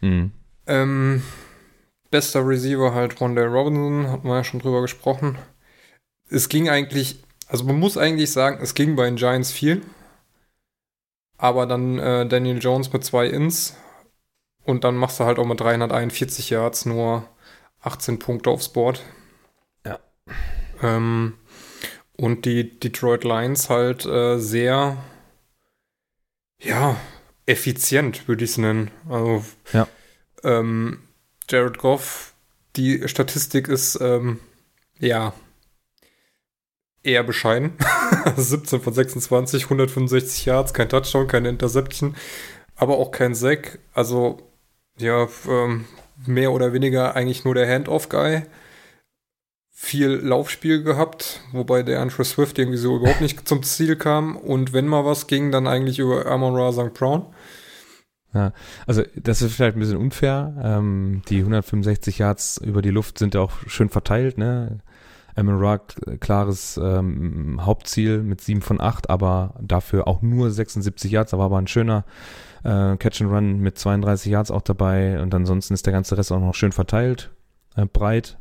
[0.00, 0.32] Mhm.
[0.66, 1.22] Ähm,
[2.10, 5.36] bester Receiver halt Rondell Robinson, hat man ja schon drüber gesprochen.
[6.30, 9.82] Es ging eigentlich, also man muss eigentlich sagen, es ging bei den Giants viel.
[11.38, 13.76] Aber dann äh, Daniel Jones mit zwei Ins
[14.64, 17.26] und dann machst du halt auch mit 341 Yards nur
[17.80, 19.02] 18 Punkte aufs Board.
[19.86, 19.98] Ja.
[20.82, 21.38] Ähm,
[22.16, 24.98] und die Detroit Lions halt äh, sehr,
[26.60, 26.96] ja,
[27.46, 28.90] effizient, würde ich es nennen.
[29.08, 29.88] Also, ja.
[30.42, 31.04] ähm,
[31.48, 32.34] Jared Goff,
[32.76, 34.40] die Statistik ist, ähm,
[34.98, 35.32] ja,
[37.02, 37.72] eher bescheiden.
[38.36, 42.16] 17 von 26, 165 Yards, kein Touchdown, keine Interception,
[42.76, 43.78] aber auch kein Sack.
[43.92, 44.38] Also,
[44.98, 45.84] ja, ähm,
[46.26, 48.42] mehr oder weniger eigentlich nur der Hand-Off-Guy.
[49.70, 54.36] Viel Laufspiel gehabt, wobei der Andrew Swift irgendwie so überhaupt nicht zum Ziel kam.
[54.36, 56.94] Und wenn mal was ging, dann eigentlich über Amon Ra St.
[56.94, 57.26] Brown.
[58.34, 58.52] Ja,
[58.86, 60.54] also das ist vielleicht ein bisschen unfair.
[60.62, 64.36] Ähm, die 165 Yards über die Luft sind ja auch schön verteilt.
[64.36, 64.80] Ne?
[65.38, 65.80] Amon Ra,
[66.20, 71.30] klares ähm, Hauptziel mit 7 von 8, aber dafür auch nur 76 Yards.
[71.30, 72.04] Da war aber ein schöner
[72.64, 75.20] äh, Catch and Run mit 32 Yards auch dabei.
[75.20, 77.30] Und ansonsten ist der ganze Rest auch noch schön verteilt,
[77.76, 78.38] äh, breit.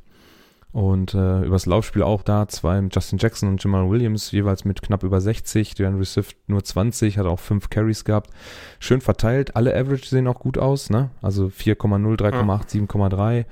[0.73, 5.03] Und äh, übers Laufspiel auch da, zwei Justin Jackson und Jamal Williams, jeweils mit knapp
[5.03, 5.75] über 60.
[5.75, 8.31] DeAndre Swift nur 20, hat auch 5 Carries gehabt.
[8.79, 9.55] Schön verteilt.
[9.55, 11.09] Alle Average sehen auch gut aus, ne?
[11.21, 13.45] Also 4,0, 3,8, 7,3.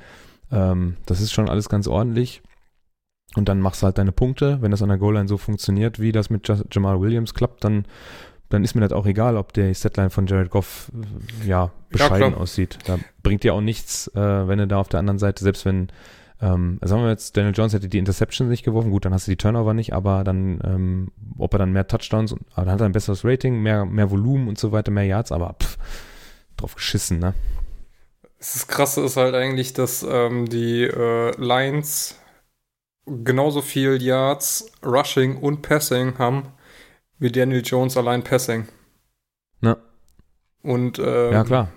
[0.51, 2.43] Ähm, das ist schon alles ganz ordentlich.
[3.35, 4.61] Und dann machst du halt deine Punkte.
[4.61, 7.85] Wenn das an der Goal-Line so funktioniert, wie das mit Jamal Williams klappt, dann,
[8.49, 10.91] dann ist mir das auch egal, ob der Setline von Jared Goff
[11.43, 12.79] äh, ja bescheiden ja, aussieht.
[12.85, 15.89] Da bringt dir auch nichts, äh, wenn du da auf der anderen Seite, selbst wenn,
[16.41, 19.31] ähm, sagen wir jetzt, Daniel Jones hätte die Interceptions nicht geworfen, gut, dann hast du
[19.31, 22.91] die Turnover nicht, aber dann, ähm, ob er dann mehr Touchdowns, dann hat er ein
[22.91, 25.77] besseres Rating, mehr, mehr Volumen und so weiter, mehr Yards, aber pff,
[26.57, 27.33] drauf geschissen, ne?
[28.39, 32.19] Das Krasse ist halt eigentlich, dass ähm, die äh, Lions
[33.05, 36.51] genauso viel Yards, Rushing und Passing haben
[37.19, 38.67] wie Daniel Jones allein Passing.
[39.61, 39.77] Na.
[40.61, 41.69] Und ähm, ja klar.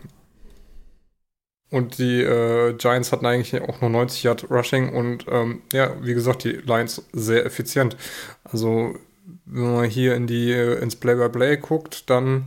[1.71, 6.15] Und die äh, Giants hatten eigentlich auch nur 90 Yard Rushing und ähm, ja, wie
[6.15, 7.97] gesagt, die Lions sehr effizient.
[8.45, 8.97] Also
[9.45, 12.47] wenn man hier in die äh, ins Play-by-Play -play guckt, dann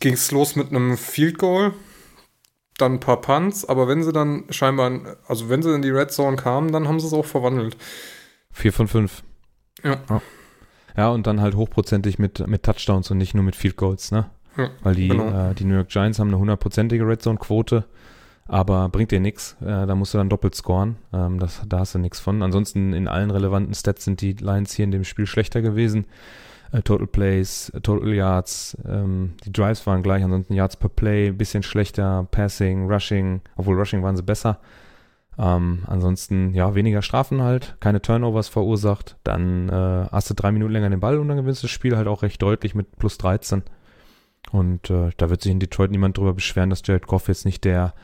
[0.00, 1.74] ging es los mit einem Field Goal,
[2.78, 6.10] dann ein paar Punts, aber wenn sie dann scheinbar, also wenn sie in die Red
[6.10, 7.76] Zone kamen, dann haben sie es auch verwandelt.
[8.50, 9.22] Vier von fünf.
[9.82, 10.00] Ja.
[10.96, 14.30] Ja, und dann halt hochprozentig mit, mit Touchdowns und nicht nur mit Field Goals, ne?
[14.56, 15.50] Ja, Weil die, genau.
[15.50, 17.84] äh, die New York Giants haben eine hundertprozentige Red Zone-Quote,
[18.46, 19.56] aber bringt dir nichts.
[19.60, 20.96] Äh, da musst du dann doppelt scoren.
[21.12, 22.42] Ähm, das, da hast du nichts von.
[22.42, 26.06] Ansonsten in allen relevanten Stats sind die Lions hier in dem Spiel schlechter gewesen.
[26.72, 31.30] Äh, Total Plays, äh, Total Yards, ähm, die Drives waren gleich, ansonsten Yards per Play,
[31.30, 34.58] bisschen schlechter, Passing, Rushing, obwohl Rushing waren sie besser.
[35.38, 39.16] Ähm, ansonsten, ja, weniger Strafen halt, keine Turnovers verursacht.
[39.22, 41.96] Dann äh, hast du drei Minuten länger den Ball und dann gewinnst du das Spiel
[41.96, 43.62] halt auch recht deutlich mit plus 13.
[44.50, 47.64] Und äh, da wird sich in Detroit niemand drüber beschweren, dass Jared Goff jetzt nicht
[47.64, 47.94] der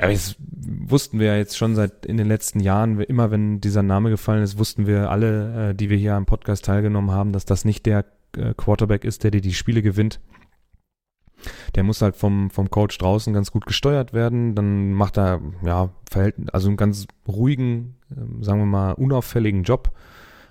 [0.00, 3.82] ja, das wussten wir ja jetzt schon seit in den letzten Jahren, immer wenn dieser
[3.82, 7.44] Name gefallen ist, wussten wir alle, äh, die wir hier am Podcast teilgenommen haben, dass
[7.44, 8.04] das nicht der
[8.36, 10.20] äh, Quarterback ist, der dir die Spiele gewinnt.
[11.74, 14.54] Der muss halt vom, vom Coach draußen ganz gut gesteuert werden.
[14.54, 19.92] Dann macht er, ja, verhält, also einen ganz ruhigen, ähm, sagen wir mal, unauffälligen Job.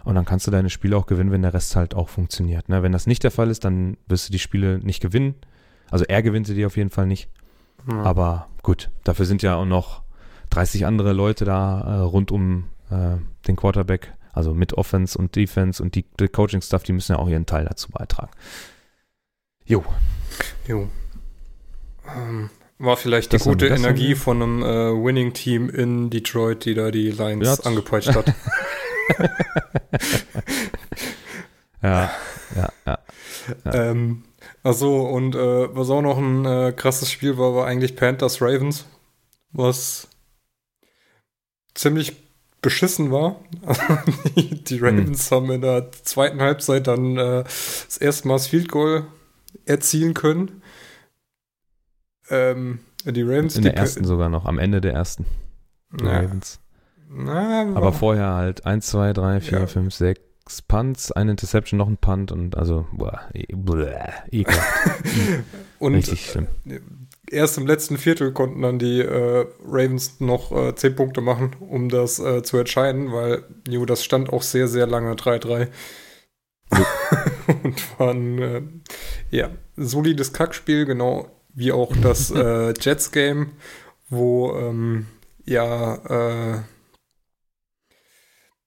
[0.03, 2.69] Und dann kannst du deine Spiele auch gewinnen, wenn der Rest halt auch funktioniert.
[2.69, 2.83] Ne?
[2.83, 5.35] Wenn das nicht der Fall ist, dann wirst du die Spiele nicht gewinnen.
[5.91, 7.29] Also er gewinnt sie dir auf jeden Fall nicht.
[7.89, 8.03] Ja.
[8.03, 10.03] Aber gut, dafür sind ja auch noch
[10.49, 13.15] 30 andere Leute da äh, rund um äh,
[13.47, 17.29] den Quarterback, also mit Offense und Defense und die, die Coaching-Stuff, die müssen ja auch
[17.29, 18.31] ihren Teil dazu beitragen.
[19.63, 19.85] Jo,
[20.67, 20.89] Jo.
[22.13, 24.65] Ähm, war vielleicht die Das haben gute haben Energie von einem äh,
[25.01, 28.33] Winning-Team in Detroit, die da die Lions Ja, angepeitscht hat.
[31.81, 32.11] ja,
[32.55, 32.99] ja, ja.
[33.63, 33.73] Ja.
[33.73, 34.23] ähm,
[34.67, 38.85] achso, und äh, was auch noch ein äh, krasses Spiel war, war eigentlich Panthers Ravens,
[39.51, 40.07] was
[41.73, 42.15] ziemlich
[42.61, 43.37] beschissen war.
[44.35, 48.69] die, die Ravens haben in der zweiten Halbzeit dann äh, das erste Mal das Field
[48.69, 49.05] Goal
[49.65, 50.61] erzielen können.
[52.29, 55.25] Ähm, die Ravens, In die der ersten sogar noch, am Ende der ersten.
[56.01, 56.19] Ja.
[56.19, 56.59] Ravens.
[57.09, 59.67] Na, Aber vorher halt 1, 2, 3, 4, Ja.
[59.67, 60.21] 5, 6
[60.67, 63.95] Punts, eine Interception, noch ein Punt und also, boah, e- bleh,
[64.31, 65.03] ekelhaft.
[65.79, 66.47] und Richtig schlimm.
[67.29, 71.89] erst im letzten Viertel konnten dann die äh, Ravens noch äh, 10 Punkte machen, um
[71.89, 75.67] das äh, zu entscheiden, weil jo, das stand auch sehr, sehr lange 3-3.
[77.63, 78.61] und war ein äh,
[79.31, 83.53] ja, solides Kackspiel, genau wie auch das äh, Jets-Game,
[84.09, 85.07] wo ähm,
[85.45, 86.61] ja äh,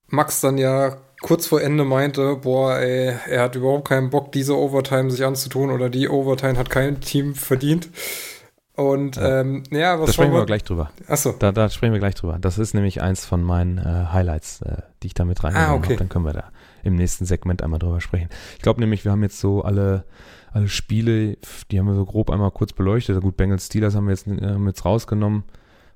[0.07, 4.57] Max dann ja kurz vor Ende meinte, boah, ey, er hat überhaupt keinen Bock, diese
[4.57, 7.89] Overtime sich anzutun oder die Overtime hat kein Team verdient.
[8.75, 9.41] Und Ja.
[9.41, 10.91] ähm, ja, was Da sprechen wir gleich drüber.
[11.07, 12.37] Achso, Da, da sprechen wir gleich drüber.
[12.39, 15.75] Das ist nämlich eins von meinen äh, Highlights, äh, die ich da mit reingenommen Ah,
[15.77, 15.85] okay.
[15.89, 15.97] habe.
[15.97, 16.45] Dann können wir da
[16.83, 18.29] im nächsten Segment einmal drüber sprechen.
[18.55, 20.05] Ich glaube nämlich, wir haben jetzt so alle,
[20.51, 21.37] alle Spiele,
[21.69, 23.21] die haben wir so grob einmal kurz beleuchtet.
[23.21, 25.43] Gut, Bengals Steelers haben wir jetzt, äh, haben wir jetzt rausgenommen.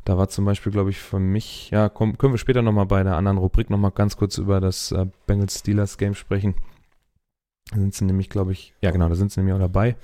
[0.05, 3.01] Da war zum Beispiel, glaube ich, für mich, ja, komm, können wir später nochmal bei
[3.03, 6.55] der anderen Rubrik nochmal ganz kurz über das äh, Bengals Steelers Game sprechen.
[7.71, 9.95] Da sind sie nämlich, glaube ich, ja genau, da sind sie nämlich auch dabei.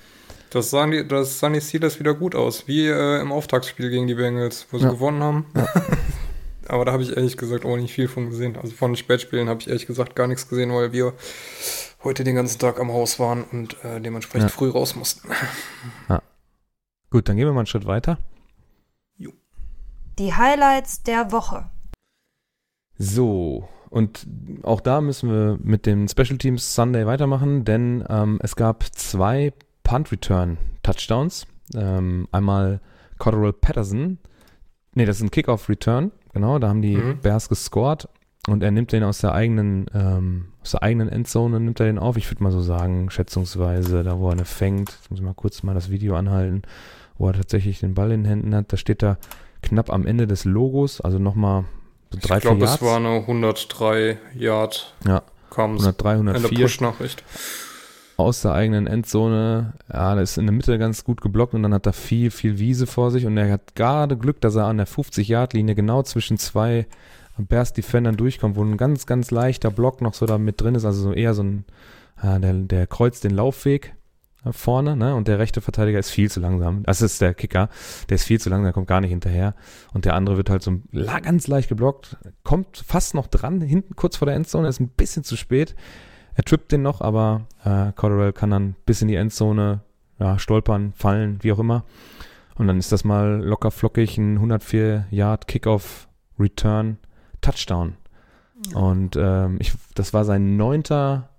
[0.50, 4.08] das sahen die, das sahen die Steelers wieder gut aus, wie äh, im Auftaktspiel gegen
[4.08, 4.90] die Bengals, wo sie Ja.
[4.92, 5.46] gewonnen haben.
[5.56, 5.68] Ja.
[6.68, 8.56] Aber da habe ich ehrlich gesagt auch nicht viel von gesehen.
[8.56, 11.14] Also von den Spätspielen habe ich ehrlich gesagt gar nichts gesehen, weil wir
[12.04, 14.56] heute den ganzen Tag am Haus waren und äh, dementsprechend Ja.
[14.56, 15.30] früh raus mussten.
[17.12, 18.18] Gut, dann gehen wir mal einen Schritt weiter.
[20.22, 21.72] Die Highlights der Woche.
[22.96, 24.28] So, und
[24.62, 29.52] auch da müssen wir mit dem Special Teams Sunday weitermachen, denn ähm, es gab zwei
[29.84, 31.48] Punt Return Touchdowns.
[31.74, 32.82] Ähm, einmal
[33.18, 34.20] Cotterell Patterson,
[34.94, 37.22] nee, das ist ein Kickoff Return, genau, da haben die Mhm.
[37.22, 38.08] Bears gescored
[38.48, 41.98] und er nimmt den aus der eigenen, ähm, aus der eigenen Endzone, nimmt er den
[41.98, 42.16] auf.
[42.18, 45.34] Ich würde mal so sagen, schätzungsweise, da wo er eine fängt, jetzt muss ich mal
[45.34, 46.62] kurz mal das Video anhalten,
[47.18, 49.18] wo er tatsächlich den Ball in den Händen hat, da steht er
[49.62, 51.65] knapp am Ende des Logos, also nochmal
[52.12, 52.82] so drei, ich glaube, vier es Yards.
[52.84, 54.93] war eine 103 Yard.
[55.06, 57.24] Ja, Kam es 103, in der 104 Push-Nachricht.
[58.17, 59.74] aus der eigenen Endzone.
[59.91, 62.60] Ja, da ist in der Mitte ganz gut geblockt und dann hat er viel, viel
[62.60, 66.38] Wiese vor sich und er hat gerade Glück, dass er an der 50-Yard-Linie genau zwischen
[66.38, 66.86] zwei
[67.38, 71.02] Bears-Defendern durchkommt, wo ein ganz, ganz leichter Block noch so da mit drin ist, also
[71.02, 71.65] so eher so ein,
[72.21, 73.95] ja, der, der kreuzt den Laufweg
[74.49, 76.84] vorne, ne, und der rechte Verteidiger ist viel zu langsam.
[76.84, 77.69] Das ist der Kicker,
[78.10, 79.54] der ist viel zu langsam, der kommt gar nicht hinterher
[79.93, 84.17] und der andere wird halt so ganz leicht geblockt, kommt fast noch dran, hinten kurz
[84.17, 85.75] vor der Endzone, ist ein bisschen zu spät.
[86.34, 89.82] Er trippt den noch, aber äh, Cotterell kann dann bis in die Endzone
[90.17, 91.84] ja, stolpern, fallen, wie auch immer.
[92.56, 96.08] Und dann ist das mal locker flockig ein 104 Yard Kickoff
[96.39, 96.97] Return
[97.41, 97.97] Touchdown.
[98.73, 101.30] Und ähm, ich, das war sein neunter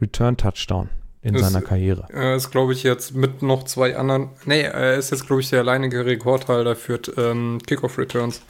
[0.00, 0.88] Return Touchdown
[1.24, 2.06] in Das- seiner Karriere.
[2.12, 4.28] Er ist, glaube ich, jetzt mit noch zwei anderen.
[4.44, 8.40] Nee, er ist jetzt, glaube ich, der alleinige Rekordhalter für ähm, Kickoff-Returns.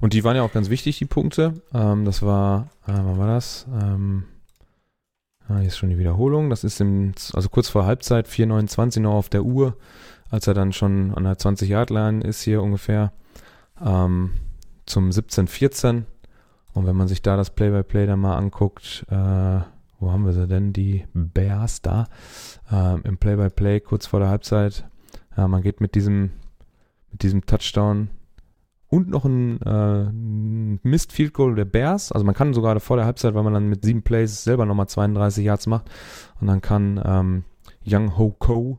[0.00, 1.54] Und die waren ja auch ganz wichtig, die Punkte.
[1.74, 3.66] Ähm, das war, äh, wann war das?
[3.72, 4.24] Ähm,
[5.48, 6.48] ah, hier ist schon die Wiederholung.
[6.48, 9.76] Das ist im, also kurz vor Halbzeit, 4,29 noch auf der Uhr,
[10.30, 13.12] als er dann schon an der 20-Yard-Line ist hier ungefähr,
[13.84, 14.32] ähm,
[14.84, 16.04] zum 17,14.
[16.74, 19.60] Und wenn man sich da das Play-by-Play dann mal anguckt, äh,
[19.98, 20.72] wo haben wir sie denn?
[20.72, 22.06] Die Bears da.
[22.70, 24.88] Ähm, Im Play-by-Play kurz vor der Halbzeit.
[25.36, 26.30] Ja, man geht mit diesem,
[27.10, 28.10] mit diesem Touchdown
[28.88, 30.10] und noch ein, äh,
[30.82, 32.12] Missed Field Goal der Bears.
[32.12, 34.88] Also man kann sogar vor der Halbzeit, weil man dann mit sieben Plays selber nochmal
[34.88, 35.90] 32 Yards macht.
[36.40, 37.44] Und dann kann ähm,
[37.84, 38.78] Young Ho Ko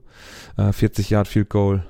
[0.57, 1.83] äh, 40 Yard Field Goal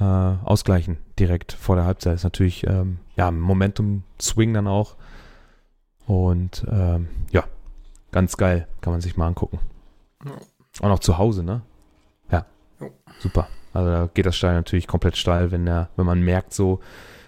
[0.00, 2.14] äh, ausgleichen direkt vor der Halbzeit.
[2.14, 4.96] Ist natürlich ähm, ja Momentum Swing dann auch.
[6.06, 7.44] Und ähm, ja,
[8.12, 8.66] ganz geil.
[8.80, 9.58] Kann man sich mal angucken.
[10.24, 10.32] Ja.
[10.80, 11.62] Auch noch zu Hause, ne?
[12.30, 12.46] Ja.
[12.80, 12.90] Jo.
[13.18, 13.48] Super.
[13.72, 16.80] Also da geht das Steil natürlich komplett steil, wenn der, wenn man merkt so,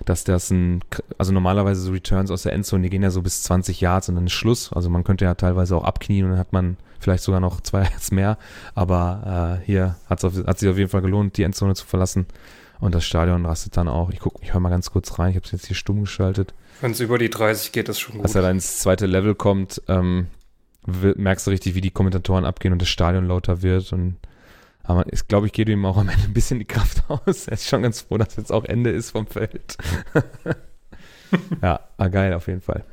[0.05, 0.81] dass das ein,
[1.19, 4.17] also normalerweise so Returns aus der Endzone, die gehen ja so bis 20 Yards und
[4.17, 4.73] dann ist Schluss.
[4.73, 7.83] Also man könnte ja teilweise auch abknien und dann hat man vielleicht sogar noch zwei
[7.91, 8.39] Yards mehr.
[8.75, 12.27] Aber äh, hier hat's auf, hat sich auf jeden Fall gelohnt, die Endzone zu verlassen.
[12.81, 14.11] Und das Stadion rastet dann auch.
[14.11, 15.31] Ich guck, ich höre mal ganz kurz rein.
[15.31, 16.53] Ich habe es jetzt hier stumm geschaltet.
[16.81, 18.25] Wenn es über die 30 geht, ist schon gut.
[18.25, 20.27] Als er dann ins zweite Level kommt, ähm,
[20.87, 23.93] merkst du richtig, wie die Kommentatoren abgehen und das Stadion lauter wird.
[23.93, 24.17] Und
[24.83, 27.49] aber ich glaube, ich gebe ihm auch am Ende ein bisschen die Kraft aus.
[27.49, 29.77] Er ist schon ganz froh, dass jetzt auch Ende ist vom Feld.
[31.63, 32.85] ja, ah, geil auf jeden Fall.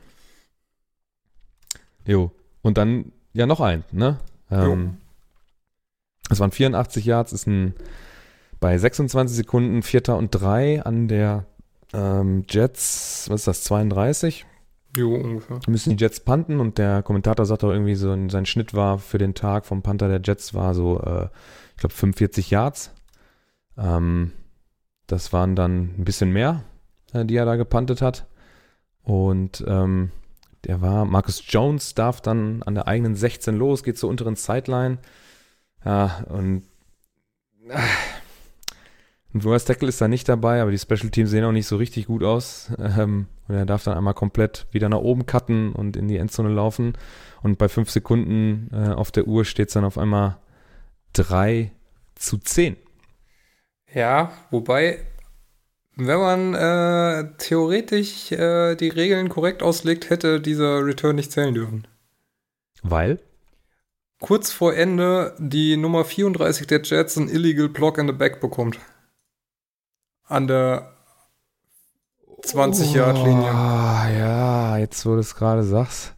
[2.06, 2.32] Jo.
[2.62, 4.18] Und dann ja noch ein, ne?
[4.52, 4.98] Ähm,
[6.30, 7.74] es waren 84 Yards, ist ein
[8.60, 11.46] bei 26 Sekunden Vierter und drei an der
[11.94, 14.46] ähm, Jets, was ist das, 32?
[14.98, 15.60] Jo, ungefähr.
[15.68, 19.18] müssen die Jets punten und der Kommentator sagt auch irgendwie so, sein Schnitt war für
[19.18, 21.28] den Tag vom Panther der Jets war so, äh,
[21.76, 22.92] ich glaube 45 Yards.
[23.78, 24.32] Ähm,
[25.08, 26.64] das waren dann ein bisschen mehr,
[27.14, 28.26] äh, die er da gepuntet hat.
[29.04, 30.12] Und ähm,
[30.66, 34.98] der war, Marcus Jones darf dann an der eigenen 16 los, geht zur unteren Sideline.
[35.86, 36.64] Ja, und
[37.70, 37.80] äh,
[39.34, 41.78] ein Worst Tackle ist da nicht dabei, aber die Special Teams sehen auch nicht so
[41.78, 42.72] richtig gut aus.
[42.80, 46.50] Ähm, und er darf dann einmal komplett wieder nach oben cutten und in die Endzone
[46.50, 46.94] laufen.
[47.44, 50.38] Und bei fünf Sekunden äh, auf der Uhr steht es dann auf einmal
[51.14, 51.72] 3
[52.16, 52.76] zu 10.
[53.94, 55.00] Ja, wobei,
[55.96, 61.88] wenn man äh, theoretisch äh, die Regeln korrekt auslegt, hätte dieser Return nicht zählen dürfen.
[62.82, 63.20] Weil?
[64.20, 68.80] Kurz vor Ende die Nummer 34 der Jets ein Illegal Block in the Back bekommt.
[70.30, 70.94] An der
[72.44, 73.50] 20-Yard-Linie.
[73.50, 76.14] Ah, ja, jetzt wo du es gerade sagst.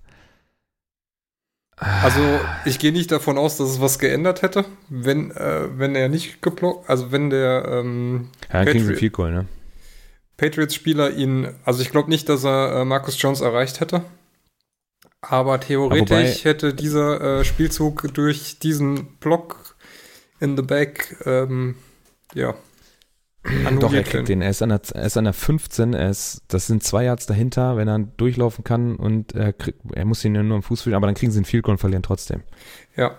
[1.78, 2.22] Also
[2.66, 6.42] ich gehe nicht davon aus, dass es was geändert hätte, wenn, äh, wenn er nicht
[6.44, 9.48] geblockt, also wenn der ähm, Ja, viel Goal, ne?
[10.38, 14.04] Patriots-Spieler ihn, also ich glaube nicht, dass er äh, Marcus Jones erreicht hätte.
[15.22, 19.76] Aber theoretisch hätte dieser äh, Spielzug durch diesen Block
[20.40, 21.76] in the back, ähm,
[22.34, 22.56] ja,
[23.80, 24.42] Doch, er kriegt den.
[24.42, 25.94] Er ist, an der, er ist an der 15.
[25.94, 30.06] Er ist, das sind zwei Yards dahinter, wenn er durchlaufen kann und er, kriegt, er
[30.06, 31.80] muss ihn ja nur am Fuß fühlen, aber dann kriegen sie einen Field Goal und
[31.80, 32.42] verlieren trotzdem.
[32.96, 33.16] Ja.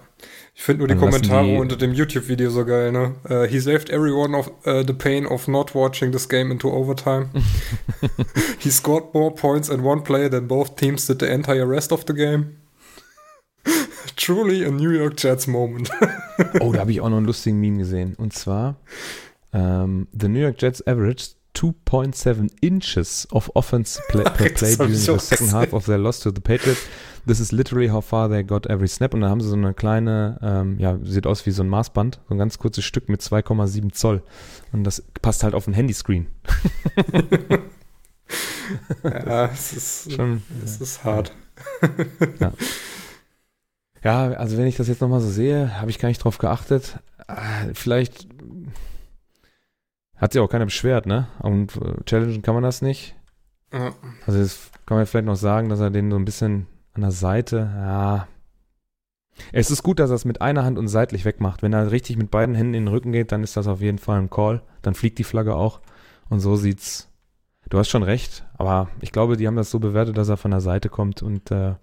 [0.55, 3.17] Ich finde nur die Dann Kommentare die- unter dem YouTube-Video so geil, ne?
[3.29, 7.31] Uh, he saved everyone of uh, the pain of not watching this game into overtime.
[8.61, 12.05] he scored more points in one play than both teams did the entire rest of
[12.07, 12.59] the game.
[14.17, 15.91] Truly a New York Jets moment.
[16.61, 18.15] Oh, da habe ich auch noch einen lustigen Meme gesehen.
[18.17, 18.77] Und zwar,
[19.53, 25.19] ähm, the New York Jets averaged 2.7 inches of offense play, per play during the
[25.19, 26.87] second half of their loss to the Patriots.
[27.27, 29.15] This is literally how far they got every snap.
[29.15, 32.21] Und dann haben sie so eine kleine, ähm, ja, sieht aus wie so ein Maßband,
[32.29, 34.23] so ein ganz kurzes Stück mit 2,7 Zoll.
[34.73, 36.27] Und das passt halt auf ein Handyscreen.
[39.05, 41.33] ja, es ist, Schon, es ist hart.
[44.03, 46.99] Ja, also wenn ich das jetzt nochmal so sehe, habe ich gar nicht drauf geachtet.
[47.29, 48.27] Äh, Vielleicht
[50.23, 51.27] hat sich auch keiner beschwert, ne?
[51.41, 53.17] Und äh, challengen kann man das nicht.
[53.73, 53.93] Ja.
[54.25, 57.11] Also das kann man vielleicht noch sagen, dass er den so ein bisschen an der
[57.11, 58.29] Seite, ja.
[59.51, 61.63] Es ist gut, dass er es mit einer Hand und seitlich wegmacht.
[61.63, 63.99] Wenn er richtig mit beiden Händen in den Rücken geht, dann ist das auf jeden
[63.99, 64.63] Fall ein Call.
[64.83, 65.81] Dann fliegt die Flagge auch.
[66.29, 67.09] Und so sieht's.
[67.69, 70.51] Du hast schon recht, aber ich glaube, die haben das so bewertet, dass er von
[70.51, 71.75] der Seite kommt und äh,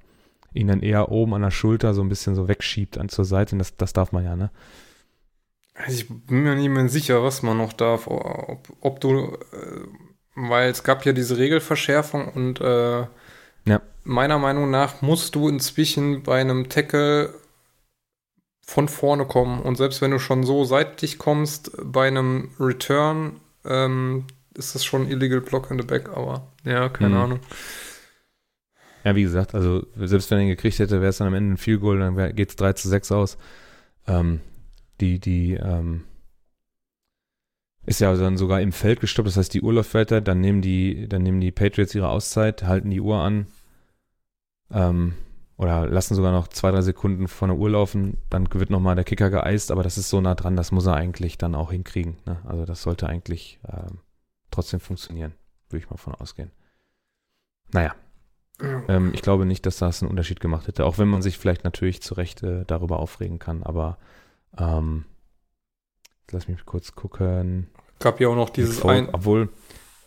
[0.54, 3.56] ihn dann eher oben an der Schulter so ein bisschen so wegschiebt an zur Seite.
[3.56, 4.52] Und das, das darf man ja, ne?
[5.80, 8.08] Also ich bin mir nicht mehr sicher, was man noch darf.
[8.08, 9.88] Ob, ob du, äh,
[10.36, 13.06] weil es gab ja diese Regelverschärfung und äh,
[13.66, 13.82] Ja.
[14.04, 17.34] meiner Meinung nach musst du inzwischen bei einem Tackle
[18.66, 19.62] von vorne kommen.
[19.62, 25.08] Und selbst wenn du schon so seitlich kommst bei einem Return, ähm, ist das schon
[25.10, 27.22] illegal Block in the back, aber ja, keine mhm.
[27.22, 27.40] Ahnung.
[29.06, 31.54] Ja, wie gesagt, also selbst wenn er ihn gekriegt hätte, wäre es dann am Ende
[31.54, 33.38] ein Field Goal, dann geht es 3 zu 6 aus.
[34.08, 34.42] Ähm,
[35.02, 36.04] die, die, ähm,
[37.86, 40.62] ist ja dann sogar im Feld gestoppt, das heißt, die Uhr läuft weiter, dann nehmen
[40.62, 43.48] die, dann nehmen die Patriots ihre Auszeit, halten die Uhr an,
[44.72, 45.16] ähm,
[45.58, 49.04] oder lassen sogar noch zwei, drei Sekunden vor der Uhr laufen, dann wird nochmal der
[49.04, 52.18] Kicker geeist, aber das ist so nah dran, das muss er eigentlich dann auch hinkriegen.
[52.26, 52.38] Ne?
[52.46, 54.00] Also das sollte eigentlich ähm,
[54.52, 55.34] trotzdem funktionieren,
[55.70, 56.52] würde ich mal von ausgehen.
[57.72, 57.94] Naja,
[58.88, 61.64] ähm, ich glaube nicht, dass das einen Unterschied gemacht hätte, auch wenn man sich vielleicht
[61.64, 63.98] natürlich zu Recht äh, darüber aufregen kann, aber
[64.58, 65.06] ähm,
[66.32, 67.68] lass mich kurz gucken.
[68.00, 69.10] Gab ja auch noch dieses Folk, ein.
[69.14, 69.50] Obwohl,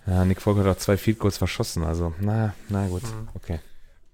[0.07, 3.29] ja, Nick Folk hat auch zwei Field Goals verschossen, also, na, na gut, mhm.
[3.35, 3.61] okay.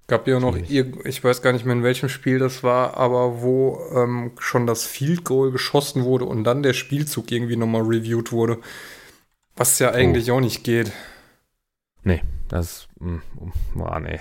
[0.09, 3.43] Gab ja auch noch, ich weiß gar nicht mehr in welchem Spiel das war, aber
[3.43, 8.33] wo ähm, schon das Field Goal geschossen wurde und dann der Spielzug irgendwie nochmal reviewed
[8.33, 8.59] wurde.
[9.55, 10.37] Was ja eigentlich oh.
[10.37, 10.93] auch nicht geht.
[12.05, 14.18] Nee, das, mh, hm, boah, nee.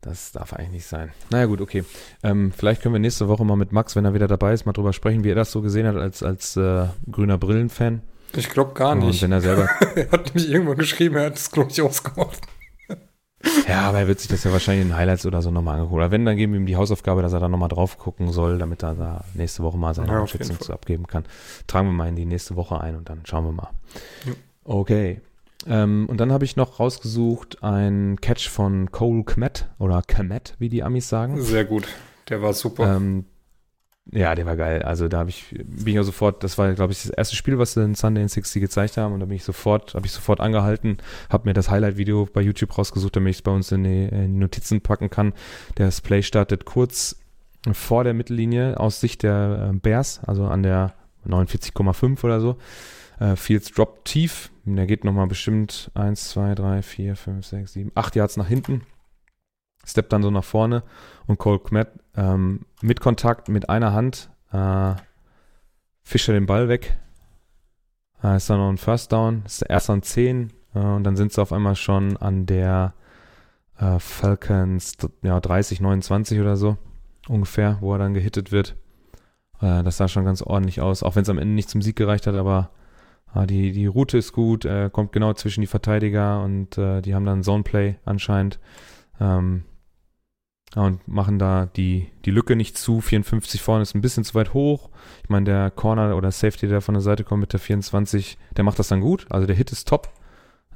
[0.00, 1.10] Das darf eigentlich nicht sein.
[1.30, 1.84] Naja, gut, okay.
[2.22, 4.72] Ähm, vielleicht können wir nächste Woche mal mit Max, wenn er wieder dabei ist, mal
[4.72, 8.02] drüber sprechen, wie er das so gesehen hat als, als äh, grüner Brillenfan.
[8.36, 9.22] Ich glaube gar nicht.
[9.22, 9.68] Und wenn er selber.
[9.96, 12.40] er hat mich irgendwann geschrieben, er hat es, glaube ich, ausgemacht.
[13.66, 15.96] ja, aber er wird sich das ja wahrscheinlich in Highlights oder so nochmal angucken.
[15.96, 18.58] Oder wenn, dann geben wir ihm die Hausaufgabe, dass er da nochmal drauf gucken soll,
[18.58, 21.24] damit er da nächste Woche mal seine ja, Einschätzung zu abgeben kann.
[21.66, 23.70] Tragen wir mal in die nächste Woche ein und dann schauen wir mal.
[24.26, 24.32] Ja.
[24.62, 25.20] Okay.
[25.66, 30.68] Ähm, und dann habe ich noch rausgesucht ein Catch von Cole Kmet oder Kmet, wie
[30.68, 31.40] die Amis sagen.
[31.42, 31.88] Sehr gut.
[32.28, 32.96] Der war super.
[32.96, 33.24] Ähm,
[34.10, 34.82] ja, der war geil.
[34.82, 37.58] Also da habe ich, bin ich ja sofort, das war, glaube ich, das erste Spiel,
[37.58, 39.12] was sie in Sunday in 60 gezeigt haben.
[39.12, 40.98] Und da bin ich sofort, habe ich sofort angehalten,
[41.28, 44.32] habe mir das Highlight-Video bei YouTube rausgesucht, damit ich es bei uns in die, in
[44.32, 45.34] die, Notizen packen kann.
[45.74, 47.16] Das Play startet kurz
[47.72, 50.94] vor der Mittellinie aus Sicht der äh, Bears, also an der
[51.26, 52.56] 49,5 oder so.
[53.18, 54.50] Äh, Fields droppt tief.
[54.64, 58.82] Der geht nochmal bestimmt 1, 2, 3, 4, 5, 6, 7, 8 Yards nach hinten.
[59.84, 60.82] Steppt dann so nach vorne
[61.26, 64.94] und Cole Kmet ähm, mit Kontakt mit einer Hand äh,
[66.02, 66.98] fischt er den Ball weg.
[68.22, 69.42] Äh, ist dann noch ein First Down.
[69.46, 72.94] Ist erst an 10 äh, und dann sind sie auf einmal schon an der
[73.78, 76.76] äh, Falcons ja, 30, 29 oder so
[77.28, 78.76] ungefähr, wo er dann gehittet wird.
[79.60, 81.96] Äh, das sah schon ganz ordentlich aus, auch wenn es am Ende nicht zum Sieg
[81.96, 82.70] gereicht hat, aber
[83.32, 87.14] Ah, die, die Route ist gut, äh, kommt genau zwischen die Verteidiger und äh, die
[87.14, 88.58] haben dann Zone-Play anscheinend.
[89.20, 89.64] Ähm,
[90.76, 93.00] und machen da die, die Lücke nicht zu.
[93.00, 94.90] 54 vorne ist ein bisschen zu weit hoch.
[95.22, 98.64] Ich meine, der Corner oder Safety, der von der Seite kommt mit der 24, der
[98.64, 99.26] macht das dann gut.
[99.30, 100.10] Also der Hit ist top.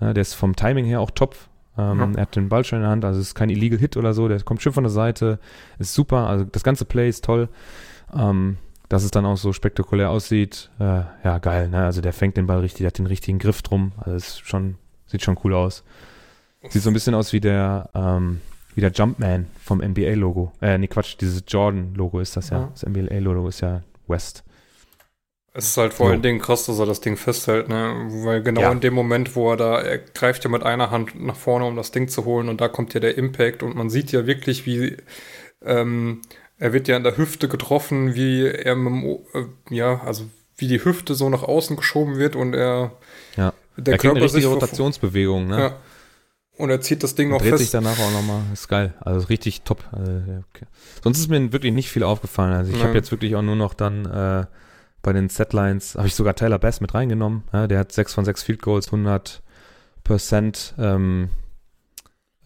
[0.00, 1.36] Ja, der ist vom Timing her auch top.
[1.76, 2.10] Ähm, ja.
[2.16, 4.14] Er hat den Ball schon in der Hand, also es ist kein Illegal Hit oder
[4.14, 4.28] so.
[4.28, 5.38] Der kommt schön von der Seite,
[5.78, 6.26] ist super.
[6.26, 7.48] Also das ganze Play ist toll.
[8.14, 8.56] Ähm,
[8.92, 11.86] dass es dann auch so spektakulär aussieht, äh, ja, geil, ne?
[11.86, 13.92] Also der fängt den Ball richtig, der hat den richtigen Griff drum.
[13.96, 14.76] Also es schon,
[15.06, 15.82] sieht schon cool aus.
[16.68, 18.42] Sieht so ein bisschen aus wie der, ähm,
[18.74, 20.52] wie der Jumpman vom NBA-Logo.
[20.60, 22.60] Äh, nee, Quatsch, dieses Jordan-Logo ist das ja.
[22.60, 22.68] ja.
[22.70, 24.44] Das NBA-Logo ist ja West.
[25.54, 27.94] Es ist halt vor allen Dingen krass, dass er das Ding festhält, ne?
[28.24, 28.72] Weil genau ja.
[28.72, 31.76] in dem Moment, wo er da, er greift ja mit einer Hand nach vorne, um
[31.76, 34.66] das Ding zu holen und da kommt ja der Impact und man sieht ja wirklich,
[34.66, 34.98] wie
[35.64, 36.20] ähm,
[36.62, 40.68] er wird ja in der Hüfte getroffen, wie er mit dem, äh, ja, also wie
[40.68, 42.92] die Hüfte so nach außen geschoben wird und er
[43.36, 43.52] ja.
[43.76, 45.58] der er Körper eine richtige Rotationsbewegung, ne?
[45.58, 45.76] Ja.
[46.56, 47.62] Und er zieht das Ding noch dreht fest.
[47.62, 48.42] sich danach auch nochmal.
[48.52, 48.94] Ist geil.
[49.00, 49.82] Also richtig top.
[49.90, 50.66] Also, okay.
[51.02, 52.52] Sonst ist mir wirklich nicht viel aufgefallen.
[52.52, 54.46] Also ich habe jetzt wirklich auch nur noch dann äh,
[55.00, 57.42] bei den Setlines, habe ich sogar Tyler Bass mit reingenommen.
[57.52, 59.42] Ja, der hat 6 von 6 Field Goals, 100
[60.04, 60.74] Prozent.
[60.78, 61.30] Ähm,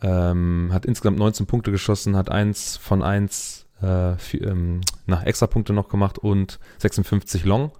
[0.01, 5.47] ähm, hat insgesamt 19 Punkte geschossen, hat 1 von 1 äh, für, ähm, na, extra
[5.47, 7.73] Punkte noch gemacht und 56 Long.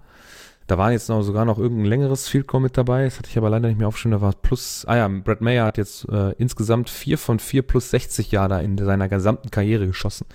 [0.67, 3.05] Da war jetzt noch sogar noch irgendein längeres Field Goal mit dabei.
[3.05, 4.19] Das hatte ich aber leider nicht mehr aufgeschrieben.
[4.19, 7.89] Da war plus, ah ja, Brad Mayer hat jetzt äh, insgesamt 4 von 4 plus
[7.91, 10.27] 60 Jahre in seiner gesamten Karriere geschossen.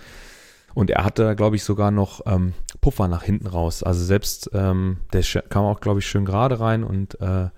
[0.74, 3.82] Und er hatte, glaube ich, sogar noch ähm, Puffer nach hinten raus.
[3.82, 7.50] Also selbst, ähm, der kam auch, glaube ich, schön gerade rein und äh,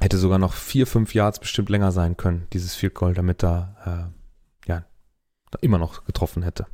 [0.00, 4.08] hätte sogar noch vier, fünf Yards bestimmt länger sein können, dieses Field Goal, damit da
[4.12, 4.19] äh,
[5.60, 6.66] immer noch getroffen hätte.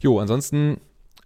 [0.00, 0.80] Jo, ansonsten,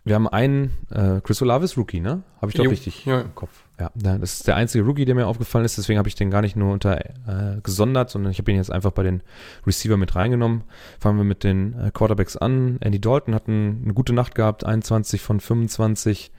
[0.05, 2.23] wir haben einen äh, Chris Olavis Rookie, ne?
[2.41, 3.21] Habe ich doch jo, richtig ja.
[3.21, 3.65] im Kopf.
[3.81, 6.43] Ja, das ist der einzige Rookie, der mir aufgefallen ist, deswegen habe ich den gar
[6.43, 9.23] nicht nur unter äh, gesondert, sondern ich habe ihn jetzt einfach bei den
[9.67, 10.65] Receiver mit reingenommen.
[10.99, 12.79] Fangen wir mit den äh, Quarterbacks an.
[12.81, 16.33] Andy Dalton hat ein, eine gute Nacht gehabt, 21 von 25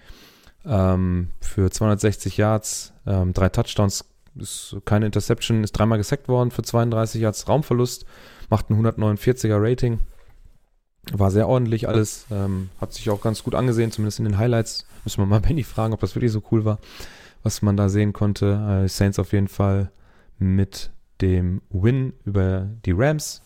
[0.65, 4.05] ähm, für 260 Yards, ähm, drei Touchdowns,
[4.35, 8.05] ist keine Interception, ist dreimal gesackt worden für 32 Yards Raumverlust
[8.49, 9.99] macht ein 149er Rating.
[11.11, 12.25] war sehr ordentlich alles.
[12.31, 14.85] Ähm, hat sich auch ganz gut angesehen, zumindest in den Highlights.
[15.03, 16.79] Müssen wir mal Benny fragen, ob das wirklich so cool war,
[17.43, 18.83] was man da sehen konnte.
[18.85, 19.91] Äh, Saints auf jeden Fall
[20.37, 20.91] mit
[21.21, 23.41] dem Win über die Rams.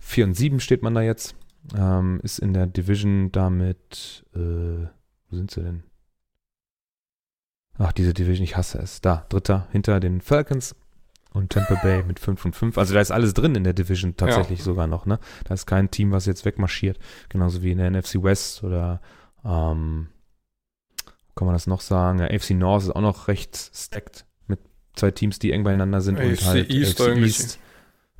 [0.00, 1.34] 4 und 7 steht man da jetzt.
[1.76, 4.24] Ähm, ist in der Division damit.
[4.34, 4.38] Äh,
[5.28, 5.82] wo sind sie denn?
[7.78, 9.00] Ach, diese Division, ich hasse es.
[9.00, 10.74] Da, dritter, hinter den Falcons
[11.32, 12.78] und Tampa Bay mit 5 und 5.
[12.78, 14.64] Also da ist alles drin in der Division tatsächlich ja.
[14.64, 15.18] sogar noch, ne?
[15.44, 16.98] Da ist kein Team, was jetzt wegmarschiert.
[17.28, 19.00] Genauso wie in der NFC West oder
[19.44, 20.08] ähm,
[21.36, 22.18] kann man das noch sagen?
[22.18, 24.58] Ja, AFC North ist auch noch recht stacked mit
[24.94, 27.58] zwei Teams, die eng beieinander sind AFC und halt East AFC East.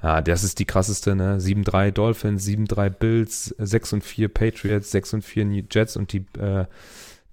[0.03, 1.39] Ja, das ist die krasseste, ne?
[1.39, 6.65] 7-3 Dolphins, 7-3 Bills, 6 und 4 Patriots, 6 und 4 Jets und die, äh,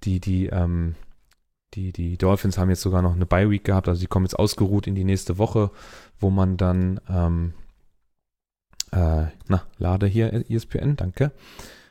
[0.04, 0.94] die, die, ähm,
[1.74, 4.86] die, die Dolphins haben jetzt sogar noch eine Bye-Week gehabt, also die kommen jetzt ausgeruht
[4.86, 5.70] in die nächste Woche,
[6.18, 7.52] wo man dann, ähm,
[8.90, 11.32] äh, na, lade hier ESPN, danke,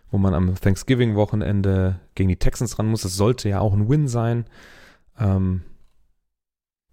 [0.09, 3.03] wo man am Thanksgiving-Wochenende gegen die Texans ran muss.
[3.03, 4.45] Das sollte ja auch ein Win sein.
[5.19, 5.61] Ähm,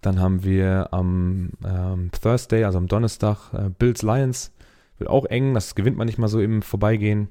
[0.01, 4.53] dann haben wir am ähm, Thursday, also am Donnerstag, äh, Bills Lions.
[4.99, 7.29] Wird auch eng, das gewinnt man nicht mal so im Vorbeigehen.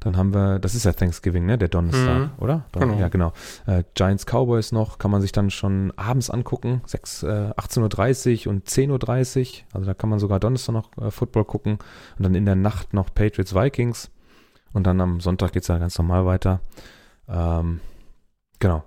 [0.00, 1.58] Dann haben wir, das ist ja Thanksgiving, ne?
[1.58, 2.30] Der Donnerstag, mhm.
[2.38, 2.64] oder?
[2.72, 3.00] Don genau.
[3.00, 3.32] Ja, genau.
[3.66, 6.82] Äh, Giants Cowboys noch, kann man sich dann schon abends angucken.
[6.86, 7.26] 6, äh,
[7.56, 9.64] 18.30 Uhr und 10.30 Uhr.
[9.72, 11.78] Also da kann man sogar Donnerstag noch äh, Football gucken.
[12.16, 14.10] Und dann in der Nacht noch Patriots Vikings.
[14.72, 16.60] Und dann am Sonntag geht es ja ganz normal weiter.
[17.28, 17.80] Ähm,
[18.58, 18.84] genau.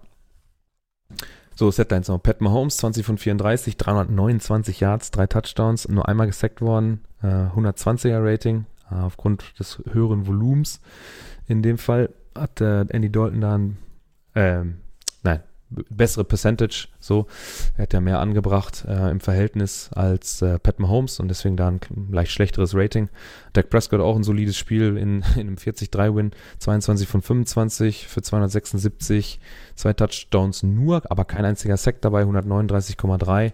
[1.56, 2.24] So, Setlines noch.
[2.24, 8.24] Pat Mahomes, 20 von 34, 329 Yards, drei Touchdowns, nur einmal gesackt worden, äh, 120er
[8.24, 10.82] Rating, aufgrund des höheren Volumens.
[11.48, 13.78] In dem Fall hat äh, Andy Dalton dann,
[14.36, 14.78] ähm,
[15.24, 15.42] nein,
[15.90, 17.28] bessere Percentage, so.
[17.78, 21.70] Er hat ja mehr angebracht äh, im Verhältnis als äh, Pat Mahomes und deswegen da
[21.70, 21.80] ein
[22.12, 23.10] leicht schlechteres Rating.
[23.54, 29.40] Dak Prescott auch ein solides Spiel in, in einem 40-3-Win, 22 von 25 für 276,
[29.76, 33.54] zwei Touchdowns nur, aber kein einziger Sack dabei, 139,3.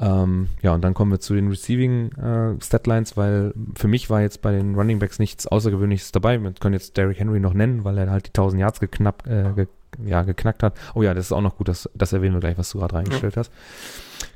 [0.00, 4.20] Ähm, ja, und dann kommen wir zu den Receiving äh, Statlines, weil für mich war
[4.20, 6.40] jetzt bei den Running Backs nichts Außergewöhnliches dabei.
[6.40, 9.52] Wir können jetzt Derrick Henry noch nennen, weil er halt die 1000 Yards geknapp, äh,
[9.54, 9.66] ge
[10.04, 10.74] ja, geknackt hat.
[10.94, 12.94] Oh ja, das ist auch noch gut, das, das erwähnen wir gleich, was du gerade
[12.94, 13.40] reingestellt ja.
[13.40, 13.50] hast.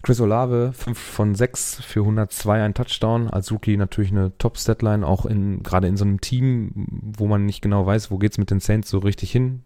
[0.03, 3.29] Chris Olave, 5 von 6 für 102, ein Touchdown.
[3.29, 6.73] Als Rookie natürlich eine Top-Statline, auch in, gerade in so einem Team,
[7.17, 9.63] wo man nicht genau weiß, wo geht's mit den Saints so richtig hin.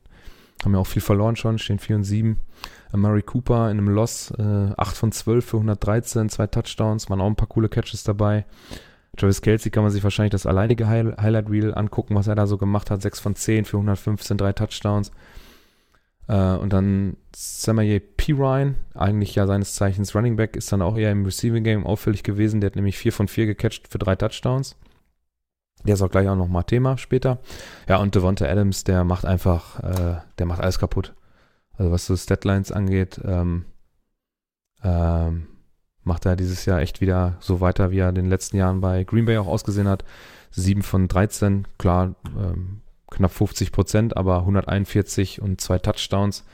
[0.64, 2.36] Haben ja auch viel verloren schon, stehen 4 und 7.
[2.93, 7.26] Murray Cooper in einem Loss, äh, 8 von 12 für 113, zwei Touchdowns, waren auch
[7.26, 8.45] ein paar coole Catches dabei.
[9.16, 12.59] Travis Kelsey kann man sich wahrscheinlich das alleinige Highlight Reel angucken, was er da so
[12.59, 13.03] gemacht hat.
[13.03, 15.11] 6 von 10 für 115, drei Touchdowns.
[16.28, 21.12] Äh, und dann Samaye Pirine, eigentlich ja seines Zeichens Running Back, ist dann auch eher
[21.12, 22.61] im Receiving Game auffällig gewesen.
[22.61, 24.76] Der hat nämlich 4 von 4 gecatcht für drei Touchdowns.
[25.84, 27.39] Der ist auch gleich auch nochmal Thema später.
[27.89, 31.14] Ja, und Devonta Adams, der macht einfach, äh, der macht alles kaputt.
[31.76, 33.64] Also was so Statlines angeht, ähm,
[34.82, 35.46] ähm,
[36.04, 39.04] macht er dieses Jahr echt wieder so weiter, wie er in den letzten Jahren bei
[39.04, 40.04] Green Bay auch ausgesehen hat.
[40.52, 46.44] 7 von 13, klar, ähm, knapp 50 Prozent, aber 141 und zwei Touchdowns.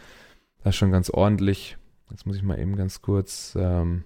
[0.65, 1.77] Das ist schon ganz ordentlich.
[2.11, 4.05] Jetzt muss ich mal eben ganz kurz ähm,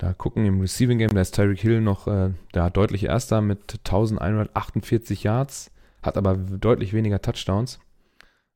[0.00, 1.10] da gucken im Receiving Game.
[1.14, 5.70] Da ist Tyreek Hill noch äh, der deutliche Erster mit 1148 Yards,
[6.02, 7.80] hat aber deutlich weniger Touchdowns.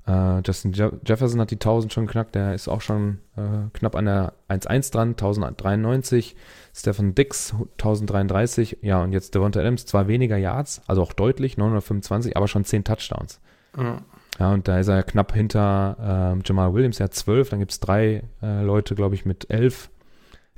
[0.07, 3.97] Uh, Justin Je Jefferson hat die 1000 schon knackt, der ist auch schon uh, knapp
[3.97, 6.37] an der 1-1 dran, 1093.
[6.75, 8.79] Stephen Dix 1033.
[8.83, 12.85] Ja, und jetzt Devonta Adams, zwar weniger Yards, also auch deutlich, 925, aber schon 10
[12.85, 13.41] Touchdowns.
[13.77, 13.99] Mhm.
[14.39, 17.49] Ja, und da ist er knapp hinter uh, Jamal Williams, der hat 12.
[17.51, 19.89] Dann gibt es drei äh, Leute, glaube ich, mit 11.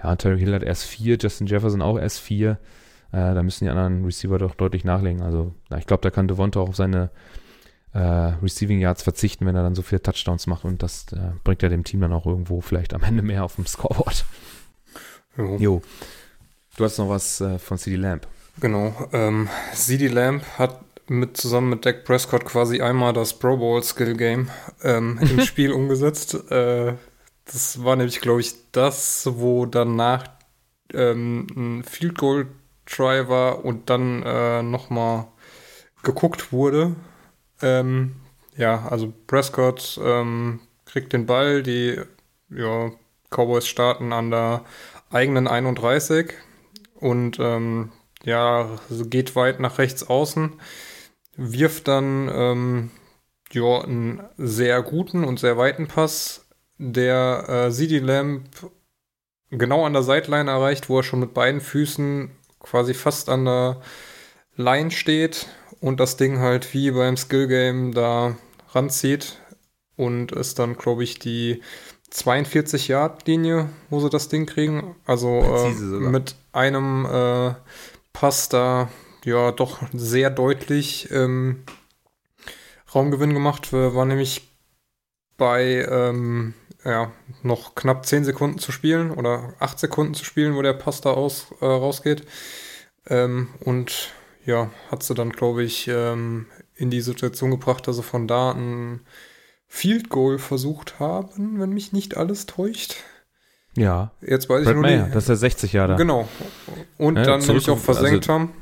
[0.03, 2.59] Ja, Terry Hill hat erst 4, Justin Jefferson auch erst 4.
[3.13, 5.23] da müssen die anderen Receiver doch deutlich nachlegen.
[5.23, 7.11] Also, ja, ich glaube, da kann Devonta auch auf seine
[7.97, 11.63] äh, Receiving Yards verzichten, wenn er dann so viele Touchdowns macht und das äh, bringt
[11.63, 14.25] ja dem Team dann auch irgendwo vielleicht am Ende mehr auf dem Scoreboard.
[15.39, 15.57] Jo.
[15.59, 15.83] jo.
[16.77, 18.27] Du hast noch was äh, von CD Lamp.
[18.61, 18.95] Genau.
[19.13, 24.17] Ähm, CD Lamp hat mit zusammen mit Dak Prescott quasi einmal das Pro Bowl Skill
[24.17, 24.51] Game
[24.83, 26.35] ähm, im Spiel umgesetzt.
[26.51, 26.95] Äh,
[27.47, 30.25] das war nämlich, glaube ich, das, wo danach
[30.93, 32.47] ähm, ein Field Goal
[32.85, 35.29] Try war und dann äh, nochmal
[36.03, 36.95] geguckt wurde
[37.63, 38.17] ähm,
[38.57, 42.01] ja, also Prescott ähm, kriegt den Ball, die
[42.51, 42.91] ja,
[43.31, 44.65] Cowboys starten an der
[45.11, 46.33] eigenen 31
[46.95, 47.93] und ähm,
[48.25, 48.69] ja,
[49.05, 50.61] geht weit nach rechts außen,
[51.37, 52.91] wirft dann ähm,
[53.53, 56.47] ja, einen sehr guten und sehr weiten Pass,
[56.79, 58.49] der äh, CD Lamp
[59.51, 63.81] genau an der Sideline erreicht, wo er schon mit beiden Füßen quasi fast an der
[64.57, 65.47] Line steht
[65.81, 68.37] und das Ding halt wie beim Skill Game da
[68.71, 69.39] ranzieht
[69.97, 71.63] und es dann, glaube ich, die
[72.11, 74.97] 42 Yard Linie, wo sie das Ding kriegen.
[75.05, 77.55] Also äh, mit einem äh,
[78.13, 78.89] Pass da
[79.25, 81.65] ja doch sehr deutlich ähm,
[82.95, 83.73] Raumgewinn gemacht.
[83.73, 84.49] War nämlich
[85.37, 86.55] bei ähm,
[86.85, 87.13] ja,
[87.43, 91.11] noch knapp 10 Sekunden zu spielen oder 8 Sekunden zu spielen, wo der Pass da
[91.11, 92.25] aus, äh, rausgeht.
[93.09, 94.13] Ähm, und
[94.47, 98.53] ja, hat sie dann, glaube ich, ähm, in die Situation gebracht, dass sie von da
[98.53, 99.01] ein
[99.67, 102.97] Field Goal versucht haben, wenn mich nicht alles täuscht.
[103.77, 104.13] Ja.
[104.23, 105.97] Jetzt weiß Brad ich nur Mayer, das ist der 60 Jahre.
[105.97, 106.29] Genau.
[106.97, 108.55] Und ja, dann nämlich auch versenkt also, haben.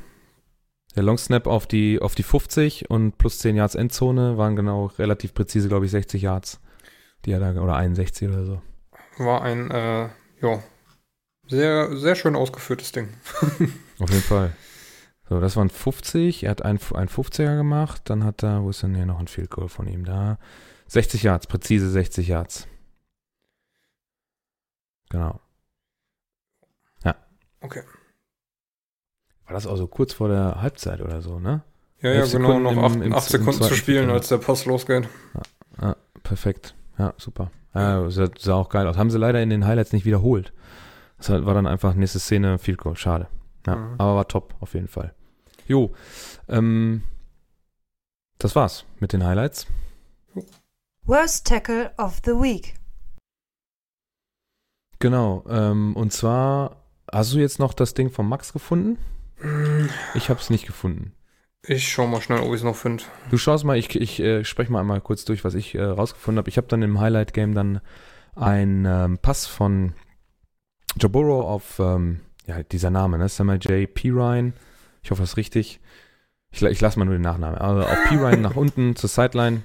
[0.95, 4.87] Der Long Snap auf die, auf die 50 und plus 10 Yards Endzone waren genau
[4.97, 6.59] relativ präzise, glaube ich, 60 Yards.
[7.25, 8.61] Die er da, oder 61 oder so.
[9.17, 10.09] War ein, äh,
[10.41, 10.63] ja,
[11.47, 13.09] sehr, sehr schön ausgeführtes Ding.
[13.99, 14.51] auf jeden Fall.
[15.27, 16.43] So, das waren 50.
[16.43, 18.03] Er hat ein, ein 50er gemacht.
[18.05, 20.37] Dann hat er, wo ist denn hier noch ein Field Goal von ihm da?
[20.87, 22.67] 60 Yards, präzise 60 Yards.
[25.09, 25.39] Genau.
[27.03, 27.15] Ja.
[27.61, 27.81] Okay.
[29.45, 31.63] War das auch so kurz vor der Halbzeit oder so, ne?
[32.01, 35.07] Ja, ja, genau, noch 8 Sekunden zu spielen, als der Pass losgeht.
[35.33, 35.41] Ja,
[35.81, 36.75] ja perfekt.
[36.97, 37.51] Ja, super.
[37.73, 38.97] Ja, sah, sah, auch geil aus.
[38.97, 40.53] Haben sie leider in den Highlights nicht wiederholt.
[41.17, 42.95] Das war dann einfach nächste Szene, Field Goal.
[42.95, 43.27] Schade.
[43.65, 43.95] Ja, mhm.
[43.97, 45.13] aber war top, auf jeden Fall.
[45.67, 45.93] Jo,
[46.47, 47.03] ähm,
[48.37, 49.67] das war's mit den Highlights.
[51.03, 52.75] Worst Tackle of the Week.
[54.99, 58.97] Genau, ähm, und zwar, hast du jetzt noch das Ding von Max gefunden?
[59.39, 59.87] Mm.
[60.13, 61.13] Ich habe es nicht gefunden.
[61.67, 63.03] Ich schau mal schnell, ob ich es noch finde.
[63.29, 66.39] Du schaust mal, ich, ich äh, spreche mal einmal kurz durch, was ich äh, rausgefunden
[66.39, 66.49] habe.
[66.49, 67.81] Ich habe dann im Highlight-Game dann
[68.35, 69.93] einen ähm, Pass von
[70.99, 73.29] Jaboro auf, ähm, ja, dieser Name, ne?
[73.29, 73.91] Samuel J.
[73.91, 74.09] P.
[74.09, 74.53] Ryan.
[75.03, 75.79] Ich hoffe, das ist richtig.
[76.51, 77.57] Ich, ich lasse mal nur den Nachnamen.
[77.59, 78.15] Also auf P.
[78.15, 79.63] Ryan nach unten zur Sideline.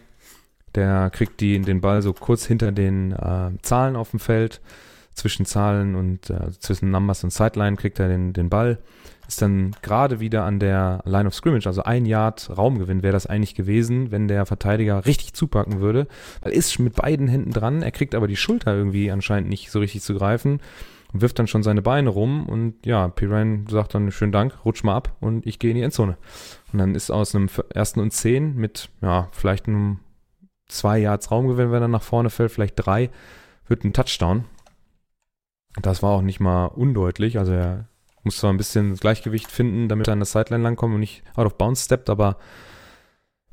[0.74, 4.60] Der kriegt die, den Ball so kurz hinter den äh, Zahlen auf dem Feld.
[5.14, 8.78] Zwischen Zahlen und äh, zwischen Numbers und Sideline kriegt er den, den Ball.
[9.26, 13.26] Ist dann gerade wieder an der Line of Scrimmage, also ein Yard Raumgewinn wäre das
[13.26, 16.08] eigentlich gewesen, wenn der Verteidiger richtig zupacken würde.
[16.42, 19.78] Weil ist mit beiden Händen dran, er kriegt aber die Schulter irgendwie anscheinend nicht so
[19.78, 20.60] richtig zu greifen
[21.12, 24.84] und wirft dann schon seine Beine rum und ja, Pirine sagt dann schönen Dank, rutsch
[24.84, 26.16] mal ab und ich gehe in die Endzone.
[26.72, 30.00] Und dann ist aus einem ersten und zehn mit, ja, vielleicht einem
[30.68, 33.10] zwei Yards Raumgewinn, wenn er nach vorne fällt, vielleicht drei,
[33.66, 34.44] wird ein Touchdown.
[35.80, 37.88] Das war auch nicht mal undeutlich, also er
[38.22, 41.46] muss zwar ein bisschen Gleichgewicht finden, damit er an der Sideline langkommt und nicht out
[41.46, 42.36] of bounds steppt, aber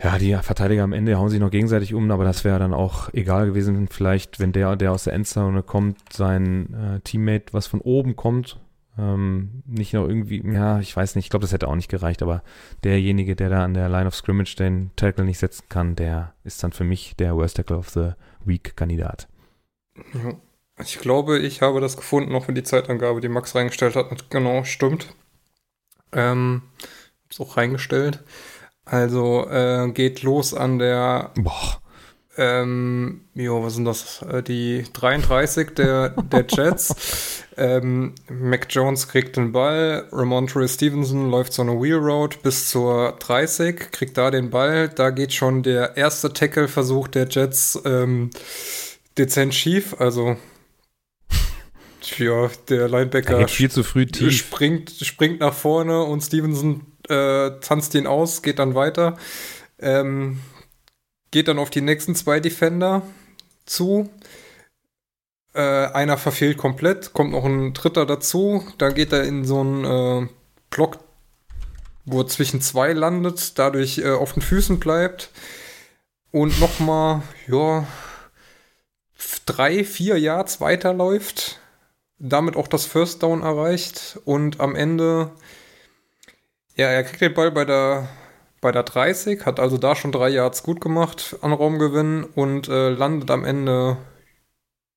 [0.02, 3.12] ja, die Verteidiger am Ende hauen sich noch gegenseitig um, aber das wäre dann auch
[3.14, 3.88] egal gewesen.
[3.88, 8.60] Vielleicht, wenn der, der aus der Endzone kommt, sein äh, Teammate, was von oben kommt,
[9.00, 12.22] ähm, nicht noch irgendwie, ja, ich weiß nicht, ich glaube, das hätte auch nicht gereicht,
[12.22, 12.44] aber
[12.84, 16.64] derjenige, der da an der Line of Scrimmage den Tackle nicht setzen kann, der ist
[16.64, 18.12] dann für mich der Worst Tackle of the
[18.46, 19.28] Week-Kandidat.
[20.14, 20.34] Ja.
[20.80, 24.64] Ich glaube, ich habe das gefunden, auch wenn die Zeitangabe, die Max reingestellt hat, genau
[24.64, 25.16] stimmt.
[26.12, 26.62] Ähm,
[27.26, 28.24] hab's auch reingestellt.
[28.90, 31.32] Also äh, geht los an der.
[31.36, 31.82] Boah.
[32.40, 34.22] Ähm, jo, was sind das?
[34.22, 37.44] Äh, die 33 der, der Jets.
[37.58, 40.08] ähm, Mac Jones kriegt den Ball.
[40.12, 44.88] Ramontre Stevenson läuft so eine Wheel Road bis zur 30, kriegt da den Ball.
[44.90, 48.30] Da geht schon der erste Tackle-Versuch der Jets ähm,
[49.18, 49.96] dezent schief.
[50.00, 50.38] Also
[52.20, 54.32] ja, der Linebacker viel zu früh tief.
[54.32, 59.18] Springt, springt nach vorne und Stevenson äh, tanzt ihn aus, geht dann weiter.
[59.80, 60.40] Ähm,
[61.32, 63.02] geht dann auf die nächsten zwei Defender
[63.66, 64.10] zu.
[65.54, 68.66] Äh, einer verfehlt komplett, kommt noch ein dritter dazu.
[68.78, 70.28] Dann geht er in so einen äh,
[70.70, 71.00] Block,
[72.06, 75.30] wo er zwischen zwei landet, dadurch äh, auf den Füßen bleibt.
[76.32, 77.88] Und nochmal, ja,
[79.46, 81.60] drei, vier Yards weiterläuft.
[82.20, 84.20] Damit auch das First Down erreicht.
[84.26, 85.32] Und am Ende
[86.78, 88.08] ja, er kriegt den Ball bei der,
[88.62, 92.90] bei der 30, hat also da schon drei Yards gut gemacht an Raumgewinn und äh,
[92.90, 93.98] landet am Ende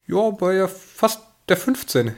[0.07, 2.15] ja bei fast der 15.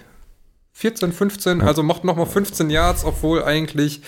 [0.73, 1.67] 14, 15, ja.
[1.67, 4.03] also macht nochmal 15 Yards, obwohl eigentlich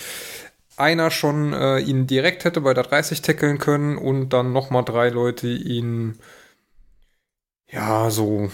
[0.76, 5.08] einer schon äh, ihn direkt hätte bei der 30 tackeln können und dann nochmal drei
[5.08, 6.18] Leute ihn
[7.70, 8.50] ja so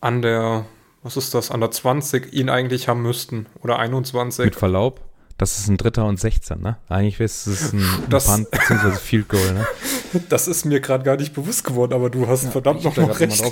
[0.00, 0.64] an der,
[1.02, 4.44] was ist das, an der 20 ihn eigentlich haben müssten oder 21.
[4.44, 5.00] Mit Verlaub?
[5.38, 6.76] Das ist ein Dritter und 16, ne?
[6.88, 8.92] Eigentlich ist es ein, das, Punt bzw.
[8.92, 9.66] Field Goal, ne?
[10.28, 13.18] Das ist mir gerade gar nicht bewusst geworden, aber du hast ja, verdammt noch, noch
[13.18, 13.42] recht.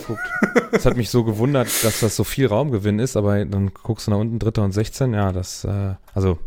[0.72, 4.10] Es hat mich so gewundert, dass das so viel Raumgewinn ist, aber dann guckst du
[4.10, 6.38] nach unten, Dritter und 16, ja, das, äh, also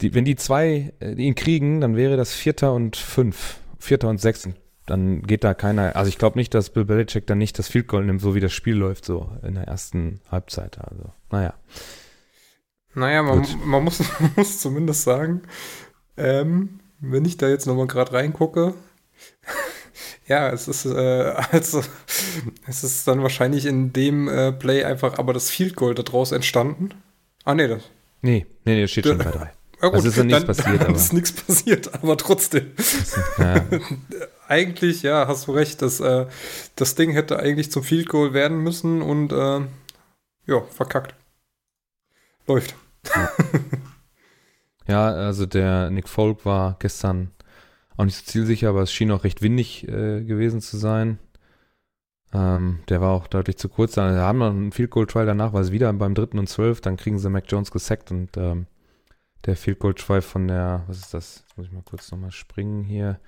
[0.00, 3.58] die, wenn die zwei äh, ihn kriegen, dann wäre das Vierter und Fünf.
[3.78, 4.48] Vierter und Sechs.
[4.86, 5.94] Dann geht da keiner.
[5.94, 8.40] Also ich glaube nicht, dass Bill Belichick dann nicht das Field Goal nimmt, so wie
[8.40, 10.78] das Spiel läuft, so in der ersten Halbzeit.
[10.78, 11.54] Also, naja.
[12.94, 15.42] Naja, man, man, muss, man muss zumindest sagen,
[16.16, 18.74] ähm, wenn ich da jetzt nochmal gerade reingucke,
[20.26, 21.82] ja, es ist, äh, also,
[22.66, 26.90] es ist dann wahrscheinlich in dem äh, Play einfach aber das Field Goal daraus entstanden.
[27.44, 27.82] Ah, nee, das.
[28.22, 29.52] Nee, nee, nee, das steht schon bei drei.
[29.82, 30.82] Ja, gut, also ist ja nichts passiert.
[30.82, 32.72] Dann ist nichts passiert, aber trotzdem.
[33.38, 33.64] Ja.
[34.46, 36.26] eigentlich, ja, hast du recht, das, äh,
[36.76, 39.60] das Ding hätte eigentlich zum Field Goal werden müssen und äh,
[40.46, 41.14] ja, verkackt.
[42.50, 42.74] Läuft.
[43.14, 43.30] Ja.
[44.88, 47.30] ja, also der Nick Folk war gestern
[47.96, 51.18] auch nicht so zielsicher, aber es schien auch recht windig äh, gewesen zu sein.
[52.32, 53.92] Ähm, der war auch deutlich zu kurz.
[53.92, 56.80] Dann haben wir einen Field Goal Trial danach, war es wieder beim dritten und zwölf.
[56.80, 58.66] Dann kriegen sie Mac Jones gesackt und ähm,
[59.44, 61.44] der Field Goal Try von der, was ist das?
[61.46, 63.20] Jetzt muss ich mal kurz nochmal springen hier.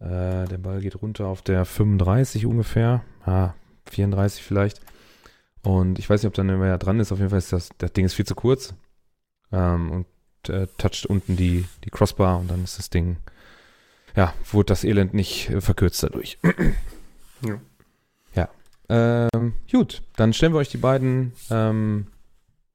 [0.00, 3.04] Äh, der Ball geht runter auf der 35 ungefähr.
[3.24, 3.54] Ah,
[3.90, 4.80] 34 vielleicht.
[5.66, 7.10] Und ich weiß nicht, ob dann wer dran ist.
[7.10, 8.72] Auf jeden Fall ist das, das Ding ist viel zu kurz.
[9.50, 13.16] Ähm, und äh, toucht unten die, die Crossbar und dann ist das Ding,
[14.14, 16.38] ja, wurde das Elend nicht äh, verkürzt dadurch.
[17.42, 17.60] ja.
[18.36, 18.48] Ja.
[19.34, 22.06] Ähm, gut, dann stellen wir euch die beiden ähm,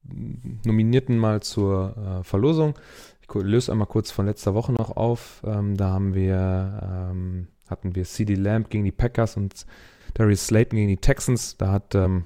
[0.02, 2.74] Nominierten mal zur äh, Verlosung.
[3.22, 5.42] Ich löse einmal kurz von letzter Woche noch auf.
[5.46, 9.64] Ähm, da haben wir, ähm, hatten wir CD Lamb gegen die Packers und
[10.12, 11.56] Darius Slayton gegen die Texans.
[11.56, 12.24] Da hat ähm,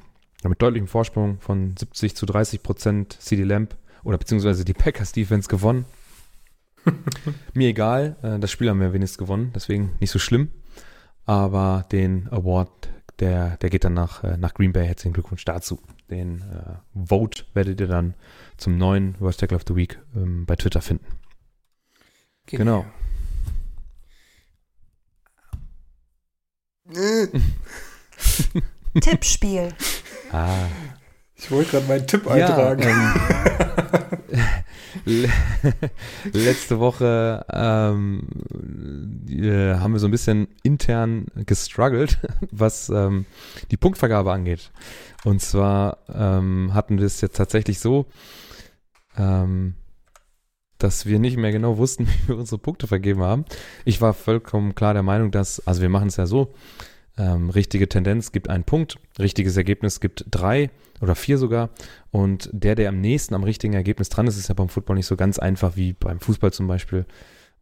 [0.49, 5.49] mit deutlichem Vorsprung von 70 zu 30 Prozent CD Lamb oder beziehungsweise die Packers Defense
[5.49, 5.85] gewonnen.
[7.55, 10.51] Mir egal, äh, das Spiel haben wir wenigstens gewonnen, deswegen nicht so schlimm.
[11.25, 12.89] Aber den Award,
[13.19, 14.87] der, der geht dann nach, äh, nach Green Bay.
[14.87, 15.81] Herzlichen Glückwunsch dazu.
[16.09, 18.15] Den äh, Vote werdet ihr dann
[18.57, 21.07] zum neuen Worst Tackle of the Week ähm, bei Twitter finden.
[22.47, 22.87] Genau.
[26.85, 27.27] genau.
[29.01, 29.75] Tippspiel.
[30.33, 30.67] Ah.
[31.35, 32.83] Ich wollte gerade meinen Tipp eintragen.
[32.83, 33.15] Ja,
[34.35, 34.51] ähm,
[36.33, 38.27] letzte Woche ähm,
[39.29, 42.19] äh, haben wir so ein bisschen intern gestruggelt,
[42.51, 43.27] was ähm,
[43.71, 44.73] die Punktvergabe angeht.
[45.25, 48.07] Und zwar ähm, hatten wir es jetzt tatsächlich so,
[49.17, 49.75] ähm,
[50.79, 53.45] dass wir nicht mehr genau wussten, wie wir unsere Punkte vergeben haben.
[53.85, 56.55] Ich war vollkommen klar der Meinung, dass, also wir machen es ja so,
[57.19, 61.71] ähm, richtige Tendenz gibt einen Punkt, richtiges Ergebnis gibt drei oder vier sogar.
[62.11, 65.07] Und der, der am nächsten am richtigen Ergebnis dran ist, ist ja beim Football nicht
[65.07, 67.07] so ganz einfach wie beim Fußball zum Beispiel,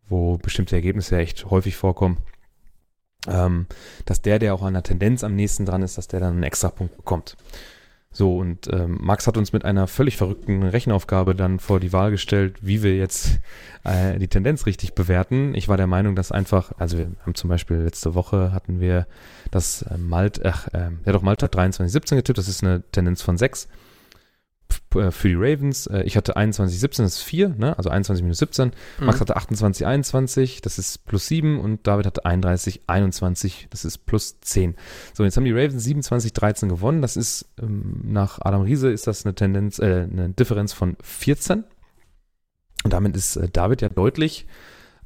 [0.08, 2.18] wo bestimmte Ergebnisse ja echt häufig vorkommen
[3.26, 3.66] ähm,
[4.04, 6.42] dass der, der auch an der Tendenz am nächsten dran ist, dass der dann einen
[6.42, 7.36] extra Punkt bekommt.
[8.16, 12.12] So, und ähm, Max hat uns mit einer völlig verrückten Rechenaufgabe dann vor die Wahl
[12.12, 13.40] gestellt, wie wir jetzt
[13.82, 15.52] äh, die Tendenz richtig bewerten.
[15.56, 19.08] Ich war der Meinung, dass einfach, also wir haben zum Beispiel letzte Woche hatten wir
[19.50, 23.20] das äh, Malt, ach, äh, ja doch, Malt hat 23,17 getippt, das ist eine Tendenz
[23.20, 23.66] von 6.
[24.94, 25.86] Äh, für die Ravens.
[25.86, 27.76] Äh, ich hatte 21, 17, das ist 4, ne?
[27.76, 28.72] also 21 minus 17.
[28.98, 29.06] Mhm.
[29.06, 34.06] Max hatte 28, 21, das ist plus 7 und David hatte 31, 21, das ist
[34.06, 34.76] plus 10.
[35.12, 37.02] So, jetzt haben die Ravens 27, 13 gewonnen.
[37.02, 41.64] Das ist ähm, nach Adam Riese ist das eine Tendenz, äh, eine Differenz von 14.
[42.84, 44.46] Und damit ist äh, David ja deutlich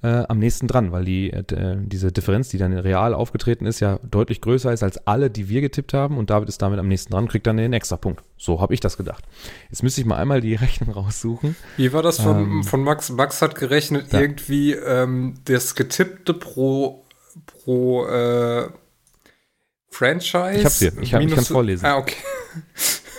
[0.02, 1.44] äh, am nächsten dran, weil die, äh,
[1.80, 5.60] diese Differenz, die dann real aufgetreten ist, ja deutlich größer ist als alle, die wir
[5.60, 8.22] getippt haben und David ist damit am nächsten dran, kriegt dann den extra Punkt.
[8.36, 9.24] So habe ich das gedacht.
[9.70, 11.56] Jetzt müsste ich mal einmal die Rechnung raussuchen.
[11.76, 13.10] Wie war das von, ähm, von Max?
[13.10, 14.20] Max hat gerechnet ja.
[14.20, 17.04] irgendwie ähm, das getippte pro,
[17.46, 18.68] pro äh,
[19.90, 20.58] Franchise.
[20.58, 21.86] Ich hab's hier, ich, hab, ich kann vorlesen.
[21.86, 22.16] Ah, okay.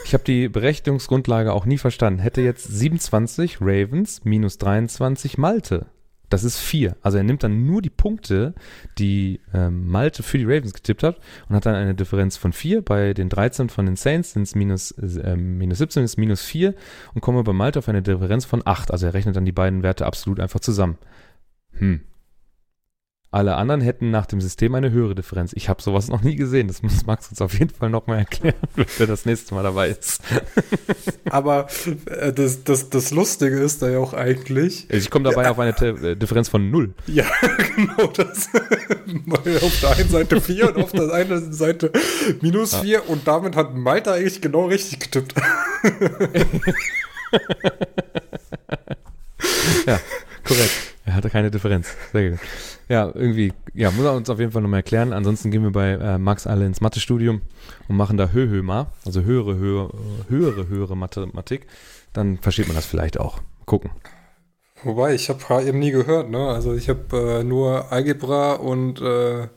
[0.06, 2.20] Ich habe die Berechnungsgrundlage auch nie verstanden.
[2.20, 5.86] Hätte jetzt 27 Ravens minus 23 Malte
[6.30, 6.96] das ist vier.
[7.02, 8.54] Also er nimmt dann nur die Punkte,
[8.98, 12.84] die ähm, Malte für die Ravens getippt hat und hat dann eine Differenz von vier.
[12.84, 16.76] Bei den 13 von den Saints sind es minus, äh, minus 17, ist minus vier
[17.14, 18.92] und komme bei Malte auf eine Differenz von acht.
[18.92, 20.98] Also er rechnet dann die beiden Werte absolut einfach zusammen.
[21.74, 22.02] Hm.
[23.32, 25.54] Alle anderen hätten nach dem System eine höhere Differenz.
[25.54, 26.68] Ich habe sowas noch nie gesehen.
[26.68, 29.90] Das muss Max uns auf jeden Fall nochmal erklären, wenn er das nächste Mal dabei
[29.90, 30.24] ist.
[31.30, 31.68] Aber
[32.08, 34.90] äh, das, das, das Lustige ist da ja auch eigentlich.
[34.90, 36.96] Ich komme dabei ja, auf eine äh, Differenz von null.
[37.06, 37.26] Ja,
[37.76, 38.50] genau das.
[39.62, 41.92] auf der einen Seite 4 und auf der anderen Seite
[42.42, 43.00] minus 4 ja.
[43.02, 45.36] und damit hat Malta eigentlich genau richtig getippt.
[49.86, 50.00] ja,
[50.44, 50.96] korrekt.
[51.10, 51.96] Er hatte keine Differenz.
[52.12, 52.40] Sehr gut.
[52.88, 55.12] Ja, irgendwie, ja, muss er uns auf jeden Fall nochmal erklären.
[55.12, 57.42] Ansonsten gehen wir bei äh, Max alle ins Mathestudium
[57.88, 59.92] und machen da Höhöma, also höhere, höhere,
[60.28, 61.66] höhere, höhere Mathematik.
[62.14, 63.42] Dann versteht man das vielleicht auch.
[63.66, 63.90] Gucken.
[64.84, 66.48] Wobei, ich habe eben nie gehört, ne?
[66.48, 69.48] Also ich habe äh, nur Algebra und äh,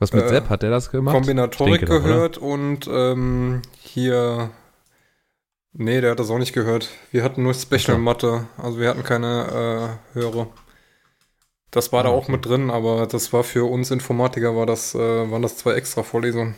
[0.00, 1.14] Was mit Äh, Sepp, hat der das gemacht?
[1.14, 2.14] Kombinatorik denke doch, oder?
[2.14, 4.50] gehört und ähm, hier.
[5.74, 6.88] Nee, der hat das auch nicht gehört.
[7.10, 7.98] Wir hatten nur Special.
[7.98, 10.48] Mathe, also wir hatten keine äh, höhere.
[11.72, 12.28] Das war da Ah, auch okay.
[12.28, 16.02] mit drin, aber das war für uns Informatiker, war das, äh, waren das zwei extra
[16.04, 16.54] Vorlesungen.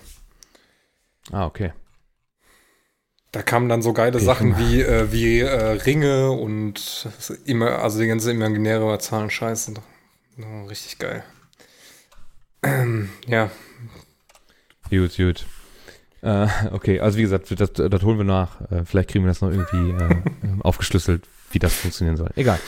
[1.32, 1.72] Ah, okay.
[3.32, 5.48] Da kamen dann so geile Okay, Sachen wie, äh, wie äh,
[5.84, 7.08] Ringe und
[7.44, 9.74] immer, also die ganze imaginäre Zahlen scheiße.
[10.38, 11.24] Oh, richtig geil.
[12.62, 13.50] Ähm, ja,
[14.90, 15.46] Gut, gut.
[16.25, 18.61] Äh, okay, also wie gesagt, das, das holen wir nach.
[18.70, 22.31] Äh, vielleicht kriegen wir das noch irgendwie äh, ähm, aufgeschlüsselt, wie das funktionieren soll.
[22.35, 22.59] Egal.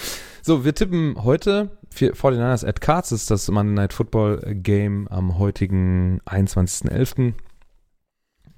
[0.43, 3.11] So, wir tippen heute für 49ers at Cards.
[3.11, 7.33] Ist das Monday Night Football Game am heutigen 21.11.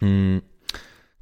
[0.00, 0.42] Mm,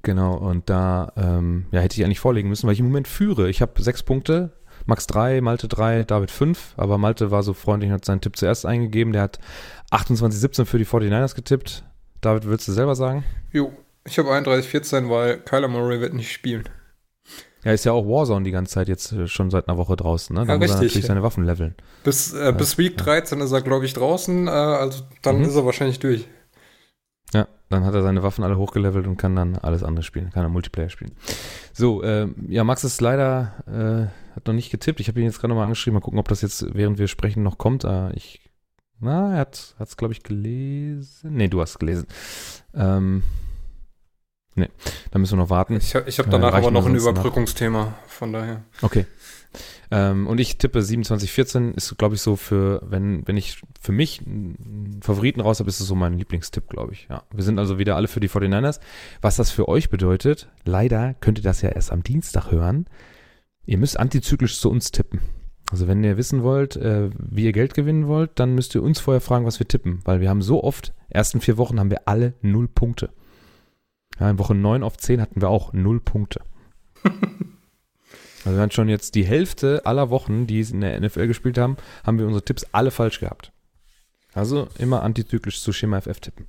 [0.02, 3.48] genau, und da ähm, ja, hätte ich eigentlich vorlegen müssen, weil ich im Moment führe.
[3.48, 4.54] Ich habe sechs Punkte.
[4.88, 8.36] Max 3, Malte 3, David 5, aber Malte war so freundlich und hat seinen Tipp
[8.36, 9.12] zuerst eingegeben.
[9.12, 9.40] Der hat
[9.90, 11.84] 28-17 für die 49ers getippt.
[12.20, 13.24] David, willst du selber sagen?
[13.52, 13.72] jo.
[14.08, 16.68] Ich habe 31-14, weil Kyler Murray wird nicht spielen.
[17.64, 20.32] Ja, ist ja auch Warzone die ganze Zeit jetzt äh, schon seit einer Woche draußen,
[20.36, 20.46] ne?
[20.46, 20.88] Da Ja, muss er richtig.
[20.90, 21.74] natürlich seine Waffen leveln.
[22.04, 25.46] Bis, äh, bis Week 13 ist er, glaube ich, draußen, äh, also dann Mhm.
[25.46, 26.28] ist er wahrscheinlich durch.
[27.34, 30.44] Ja, dann hat er seine Waffen alle hochgelevelt und kann dann alles andere spielen, kann
[30.44, 31.10] er Multiplayer spielen.
[31.72, 35.00] So, ähm, ja, Max ist leider, äh, hat noch nicht getippt.
[35.00, 37.42] Ich habe ihn jetzt gerade nochmal angeschrieben, mal gucken, ob das jetzt, während wir sprechen,
[37.42, 37.82] noch kommt.
[37.82, 38.45] Äh, ich,
[39.00, 41.34] na, er hat es, glaube ich, gelesen.
[41.34, 42.06] Nee, du hast gelesen.
[42.74, 43.22] Ähm,
[44.54, 44.68] nee,
[45.10, 45.76] da müssen wir noch warten.
[45.76, 47.12] Ich, ich habe Äh, danach aber reichen noch ein ansonsten nach.
[47.12, 48.64] Überbrückungsthema, von daher.
[48.82, 49.06] Okay.
[49.90, 54.20] Ähm, und ich tippe 27-14 ist, glaube ich, so für, wenn, wenn ich für mich
[54.26, 57.06] einen Favoriten raus habe, ist es so mein Lieblingstipp, glaube ich.
[57.08, 57.22] Ja.
[57.32, 58.80] Wir sind also wieder alle für die 49ers.
[59.22, 62.86] Was das für euch bedeutet, leider könnt ihr das ja erst am Dienstag hören.
[63.64, 65.20] Ihr müsst antizyklisch zu uns tippen.
[65.70, 69.00] Also wenn ihr wissen wollt, äh, wie ihr Geld gewinnen wollt, dann müsst ihr uns
[69.00, 70.00] vorher fragen, was wir tippen.
[70.04, 73.10] Weil wir haben so oft, ersten vier Wochen haben wir alle null Punkte.
[74.20, 76.40] Ja, in Woche 9 auf 10 hatten wir auch null Punkte.
[78.46, 81.58] Also wir haben schon jetzt die Hälfte aller Wochen, die es in der NFL gespielt
[81.58, 83.50] haben, haben wir unsere Tipps alle falsch gehabt.
[84.34, 86.46] Also immer antizyklisch zu Schema FF tippen.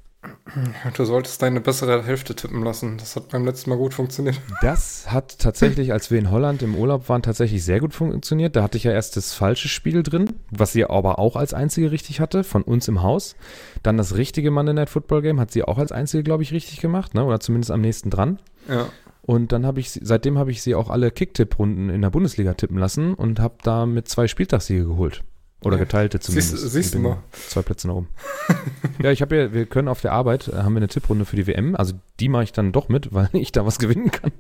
[0.96, 2.98] Du solltest deine bessere Hälfte tippen lassen.
[2.98, 4.40] Das hat beim letzten Mal gut funktioniert.
[4.62, 8.56] Das hat tatsächlich, als wir in Holland im Urlaub waren, tatsächlich sehr gut funktioniert.
[8.56, 11.92] Da hatte ich ja erst das falsche Spiel drin, was sie aber auch als einzige
[11.92, 13.36] richtig hatte, von uns im Haus.
[13.84, 16.80] Dann das richtige Monday Night Football Game hat sie auch als einzige, glaube ich, richtig
[16.82, 17.24] gemacht, ne?
[17.24, 18.40] oder zumindest am nächsten dran.
[18.70, 18.88] Ja.
[19.22, 22.54] Und dann habe ich, sie- seitdem habe ich sie auch alle Kicktipp-Runden in der Bundesliga
[22.54, 25.22] tippen lassen und habe da mit zwei Spieltagssiege geholt.
[25.64, 25.84] Oder Ja.
[25.84, 26.52] geteilte zumindest.
[26.58, 27.18] Siehst- siehst du mal.
[27.32, 28.10] Zwei Plätze nach oben.
[29.02, 31.36] ja, ich habe ja, wir können auf der Arbeit, äh, haben wir eine Tipprunde für
[31.36, 31.76] die WM.
[31.76, 34.32] Also die mache ich dann doch mit, weil ich da was gewinnen kann.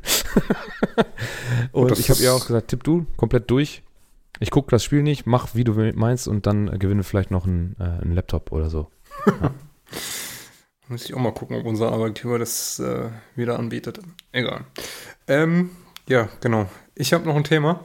[1.71, 3.83] und das ich habe ihr auch gesagt, tipp du komplett durch.
[4.39, 7.47] Ich gucke das Spiel nicht, mach wie du meinst und dann äh, gewinne vielleicht noch
[7.47, 8.91] einen, äh, einen Laptop oder so.
[10.89, 13.99] Muss ich auch mal gucken, ob unser Arbeitgeber das äh, wieder anbietet.
[14.31, 14.61] Egal.
[15.27, 15.71] Ähm,
[16.07, 16.69] ja, genau.
[16.95, 17.81] Ich habe noch ein Thema.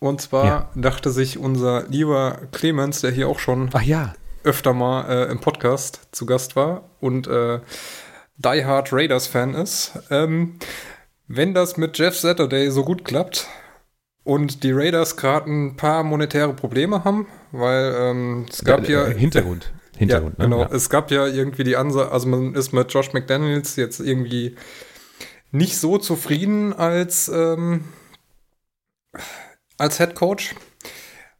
[0.00, 0.70] Und zwar Ja.
[0.74, 6.08] dachte sich unser lieber Clemens, der hier auch schon ja, öfter mal äh, im Podcast
[6.12, 7.60] zu Gast war und äh,
[8.36, 10.58] Die Hard Raiders Fan ist, ähm,
[11.26, 13.48] wenn das mit Jeff Saturday so gut klappt
[14.22, 19.06] und die Raiders gerade ein paar monetäre Probleme haben, weil ähm, es gab äh, ja
[19.08, 19.72] äh, Hintergrund.
[19.96, 20.58] Hintergrund, ja, genau.
[20.58, 20.62] ne?
[20.70, 20.76] Ja.
[20.76, 24.54] Es gab ja irgendwie die Ansage, also man ist mit Josh McDaniels jetzt irgendwie
[25.50, 27.84] nicht so zufrieden als, ähm,
[29.78, 30.54] als Head Coach.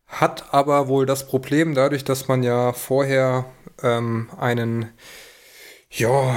[0.07, 3.45] Hat aber wohl das Problem dadurch, dass man ja vorher
[3.82, 4.91] ähm, einen
[5.91, 6.34] ja,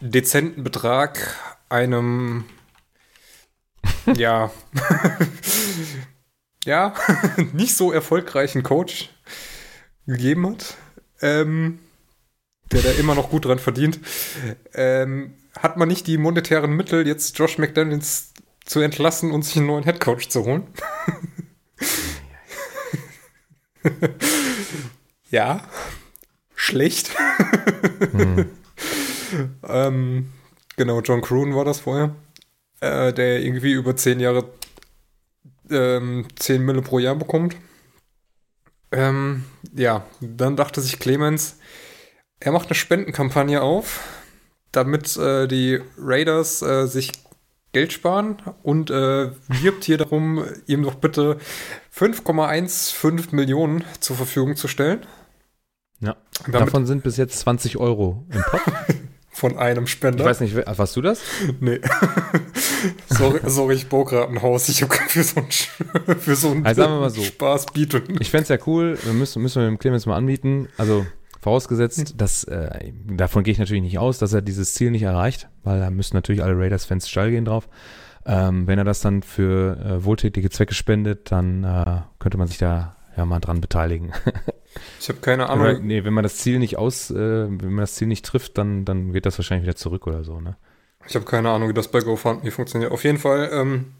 [0.00, 1.36] dezenten Betrag
[1.68, 2.44] einem
[4.14, 4.50] ja
[6.64, 6.94] ja
[7.52, 9.10] nicht so erfolgreichen Coach
[10.06, 10.76] gegeben hat,
[11.20, 11.80] ähm,
[12.72, 14.00] der da immer noch gut dran verdient,
[14.74, 18.33] ähm, hat man nicht die monetären Mittel, jetzt Josh McDaniels
[18.64, 20.66] zu entlassen und sich einen neuen Headcoach zu holen.
[25.30, 25.60] ja,
[26.54, 27.10] schlecht.
[28.12, 28.50] Hm.
[29.68, 30.32] ähm,
[30.76, 32.14] genau, John Croon war das vorher,
[32.80, 34.48] äh, der irgendwie über zehn Jahre
[35.70, 37.56] ähm, 10 Mille pro Jahr bekommt.
[38.92, 39.44] Ähm,
[39.74, 41.56] ja, dann dachte sich Clemens,
[42.40, 44.00] er macht eine Spendenkampagne auf,
[44.72, 47.23] damit äh, die Raiders äh, sich
[47.74, 51.36] Geld sparen und äh, wirbt hier darum, ihm doch bitte
[51.94, 55.04] 5,15 Millionen zur Verfügung zu stellen.
[56.00, 56.16] Ja.
[56.46, 58.60] Damit Davon sind bis jetzt 20 Euro im Pot.
[59.34, 60.20] von einem Spender.
[60.20, 61.20] Ich weiß nicht, warst du das?
[61.60, 61.80] Nee.
[63.08, 64.68] sorry, sorry, ich baue gerade ein Haus.
[64.68, 67.22] Ich habe für so ein, für so ein Also sagen wir mal so.
[67.22, 68.16] Spaß bieten.
[68.20, 70.68] Ich fände es ja cool, wir müssen, müssen wir dem Clemens mal anbieten.
[70.78, 71.04] Also
[71.44, 75.48] vorausgesetzt, dass, äh, davon gehe ich natürlich nicht aus, dass er dieses Ziel nicht erreicht,
[75.62, 77.68] weil da müssen natürlich alle Raiders-Fans steil gehen drauf.
[78.26, 82.56] Ähm, wenn er das dann für äh, wohltätige Zwecke spendet, dann äh, könnte man sich
[82.56, 84.12] da ja mal dran beteiligen.
[85.00, 85.86] Ich habe keine Wenn man, Ahnung.
[85.86, 88.84] nee, wenn man das Ziel nicht aus, äh, wenn man das Ziel nicht trifft, dann,
[88.84, 90.56] dann geht das wahrscheinlich wieder zurück oder so, ne?
[91.06, 92.90] Ich habe keine Ahnung, wie das bei GoFundMe funktioniert.
[92.90, 93.92] Auf jeden Fall, ähm,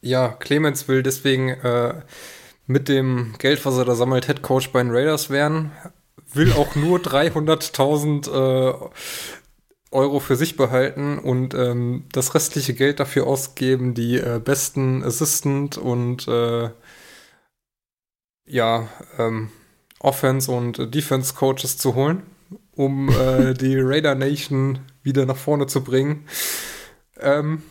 [0.00, 2.00] ja, Clemens will deswegen äh,
[2.66, 5.72] mit dem Geld, was er da sammelt, Head Coach bei den Raiders werden.
[6.34, 8.74] Will auch nur 300.000 äh,
[9.92, 15.76] Euro für sich behalten und ähm, das restliche Geld dafür ausgeben, die äh, besten Assistant
[15.76, 16.70] und äh,
[18.46, 19.50] ja, ähm,
[20.00, 22.22] Offense und äh, Defense Coaches zu holen,
[22.74, 26.26] um äh, die Raider Nation wieder nach vorne zu bringen.
[27.20, 27.62] Ähm,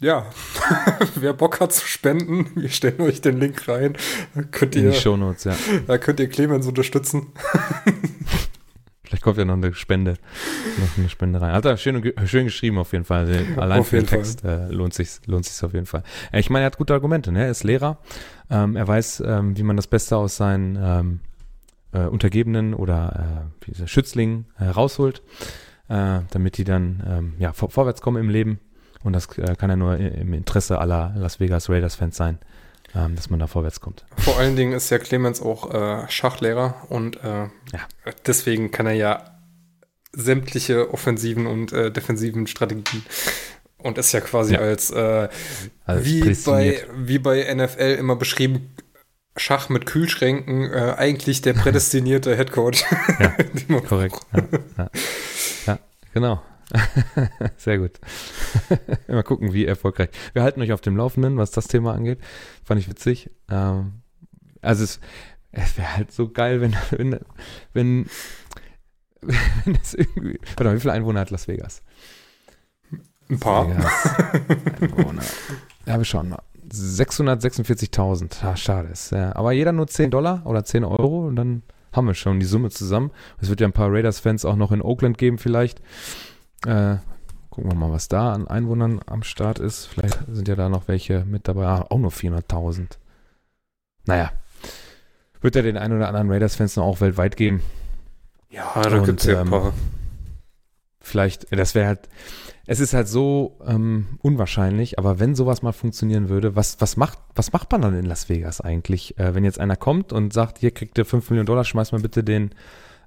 [0.00, 0.26] ja,
[1.14, 3.96] wer Bock hat zu spenden, wir stellen euch den Link rein.
[4.34, 5.56] Da könnt In ihr, die Shownotes, ja.
[5.86, 7.28] da könnt ihr Clemens unterstützen.
[9.02, 10.16] Vielleicht kommt ja noch eine Spende,
[10.80, 11.52] noch eine Spende rein.
[11.52, 13.26] Hat er schön, schön geschrieben auf jeden Fall.
[13.26, 14.06] Also allein Auf für den.
[14.06, 16.02] Text äh, lohnt sich lohnt sich's auf jeden Fall.
[16.32, 17.30] Äh, ich meine, er hat gute Argumente.
[17.30, 17.44] Ne?
[17.44, 17.98] Er ist Lehrer.
[18.50, 21.20] Ähm, er weiß, ähm, wie man das Beste aus seinen ähm,
[21.92, 25.22] äh, Untergebenen oder äh, Schützlingen äh, rausholt,
[25.88, 28.58] äh, damit die dann ähm, ja vor, vorwärts kommen im Leben.
[29.02, 32.38] Und das äh, kann ja nur im Interesse aller Las Vegas Raiders-Fans sein,
[32.94, 34.04] ähm, dass man da vorwärts kommt.
[34.18, 37.48] Vor allen Dingen ist ja Clemens auch äh, Schachlehrer und äh,
[38.26, 39.38] deswegen kann er ja
[40.12, 43.04] sämtliche offensiven und defensiven Strategien
[43.76, 44.60] und ist ja quasi Ja.
[44.60, 45.28] als äh,
[45.84, 48.74] Also wie, bei, wie bei NFL immer beschrieben,
[49.36, 52.84] Schach mit Kühlschränken, äh, eigentlich der prädestinierte Headcoach.
[53.20, 54.18] Ja, Korrekt.
[54.32, 54.42] Ja,
[54.78, 54.90] ja.
[55.66, 55.78] ja
[56.14, 56.42] genau.
[57.56, 58.00] Sehr gut.
[59.08, 60.10] Mal gucken, wie erfolgreich.
[60.32, 62.18] Wir halten euch auf dem Laufenden, was das Thema angeht.
[62.64, 63.30] Fand ich witzig.
[63.50, 64.02] Ähm,
[64.62, 65.00] also es,
[65.52, 67.20] es wäre halt so geil, wenn, wenn,
[67.72, 68.06] wenn,
[69.20, 70.38] wenn es irgendwie.
[70.48, 71.82] Warte mal, wie viele Einwohner hat Las Vegas?
[73.28, 73.66] Ein paar.
[73.66, 75.22] Einwohner.
[75.86, 76.42] Ja, wir schauen mal.
[76.68, 78.44] 646.000.
[78.44, 78.88] Ah, schade.
[78.88, 79.34] Ist, ja.
[79.36, 81.62] Aber jeder nur 10 Dollar oder 10 Euro und dann
[81.92, 83.10] haben wir schon die Summe zusammen.
[83.40, 85.80] Es wird ja ein paar Raiders-Fans auch noch in Oakland geben vielleicht.
[86.64, 86.96] Äh,
[87.50, 89.86] gucken wir mal, was da an Einwohnern am Start ist.
[89.86, 91.66] Vielleicht sind ja da noch welche mit dabei.
[91.66, 92.98] Ah, auch nur 400.000.
[94.04, 94.32] Naja.
[95.40, 97.62] Wird ja den einen oder anderen Raiders-Fans noch auch weltweit geben.
[98.50, 99.72] Ja, da gibt es ja ein ähm, paar.
[101.00, 102.08] vielleicht, das wäre halt,
[102.66, 107.18] es ist halt so ähm, unwahrscheinlich, aber wenn sowas mal funktionieren würde, was, was, macht,
[107.34, 109.18] was macht man dann in Las Vegas eigentlich?
[109.18, 112.00] Äh, wenn jetzt einer kommt und sagt, hier kriegt ihr 5 Millionen Dollar, schmeiß mal
[112.00, 112.50] bitte den,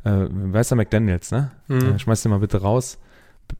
[0.03, 1.51] äh, weiß der McDaniels, ne?
[1.67, 1.95] Mhm.
[1.95, 2.99] Äh, schmeiß den mal bitte raus.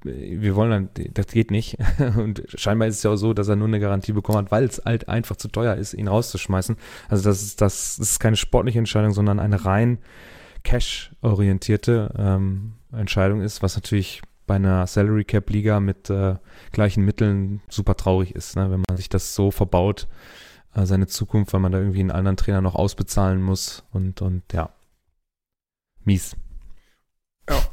[0.04, 1.78] Wir wollen dann, das geht nicht.
[2.18, 4.64] Und scheinbar ist es ja auch so, dass er nur eine Garantie bekommen hat, weil
[4.64, 6.78] es halt einfach zu teuer ist, ihn rauszuschmeißen.
[7.08, 10.00] Also das ist, das, ist keine sportliche Entscheidung, sondern eine rein
[10.64, 16.36] cash-orientierte ähm, Entscheidung ist, was natürlich bei einer Salary Cap Liga mit äh,
[16.72, 18.72] gleichen Mitteln super traurig ist, ne?
[18.72, 20.08] wenn man sich das so verbaut,
[20.74, 24.42] äh, seine Zukunft, weil man da irgendwie einen anderen Trainer noch ausbezahlen muss und, und
[24.52, 24.72] ja,
[26.04, 26.36] mies.
[27.48, 27.60] Ja.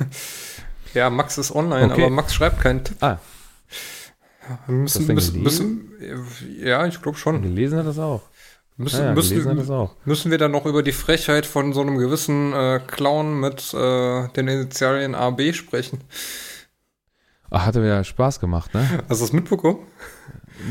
[0.94, 2.02] ja, Max ist online, Okay.
[2.04, 2.96] aber Max schreibt keinen Tipp.
[3.02, 3.18] Ah.
[4.48, 5.92] Ja, wir müssen, müssen, müssen,
[6.58, 7.42] ja, ich glaube schon.
[7.42, 8.22] Gelesen hat das auch.
[8.76, 9.94] Müssen, Ja, ja, müssen, das auch.
[10.06, 14.28] müssen wir dann noch über die Frechheit von so einem gewissen äh, Clown mit äh,
[14.28, 16.00] den Initialien AB sprechen?
[17.50, 18.88] Ach, hatte ja Spaß gemacht, ne?
[19.08, 19.80] Hast du das mitbekommen?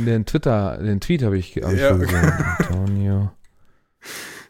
[0.05, 1.91] Den Twitter, den Tweet habe ich, hab ich Ja.
[1.91, 2.33] wohl gesehen.
[2.57, 3.31] Antonio.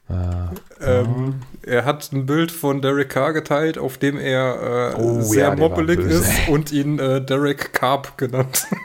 [0.10, 0.48] Äh,
[0.82, 5.50] Ähm, er hat ein Bild von Derek Carr geteilt, auf dem er äh, Oh, sehr
[5.50, 8.68] ja, moppelig ist und ihn äh, Derek Carp genannt.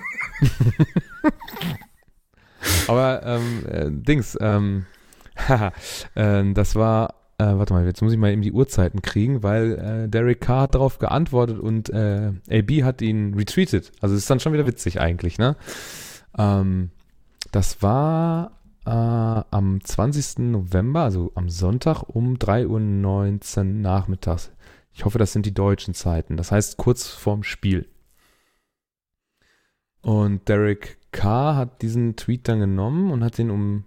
[2.89, 4.87] Aber ähm, äh, Dings, ähm,
[5.37, 5.73] haha,
[6.17, 10.05] ähm, das war, äh, warte mal, jetzt muss ich mal eben die Uhrzeiten kriegen, weil
[10.05, 13.93] äh, Derek Carr hat darauf geantwortet und äh, AB hat ihn retweetet.
[14.01, 15.57] Also ist dann schon wieder witzig eigentlich, ne?
[16.37, 16.91] Ähm,
[17.53, 18.53] das war
[18.87, 20.39] äh, am 20.
[20.51, 24.53] November, also am Sonntag um 3.19 Uhr nachmittags.
[24.93, 26.37] Ich hoffe, das sind die deutschen Zeiten.
[26.37, 27.89] Das heißt kurz vorm Spiel.
[30.03, 33.85] Und Derek Carr hat diesen Tweet dann genommen und hat den um,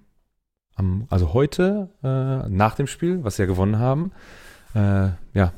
[0.76, 4.12] am, also heute äh, nach dem Spiel, was sie ja gewonnen haben,
[4.74, 5.54] äh, ja,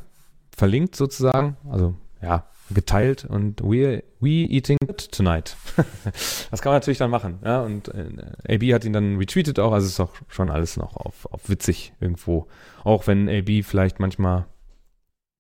[0.55, 5.55] verlinkt sozusagen, also ja, geteilt und we, we eating good tonight.
[6.51, 9.72] das kann man natürlich dann machen, ja, und äh, AB hat ihn dann retweetet auch,
[9.72, 12.47] also ist auch schon alles noch auf, auf witzig irgendwo,
[12.84, 14.45] auch wenn AB vielleicht manchmal,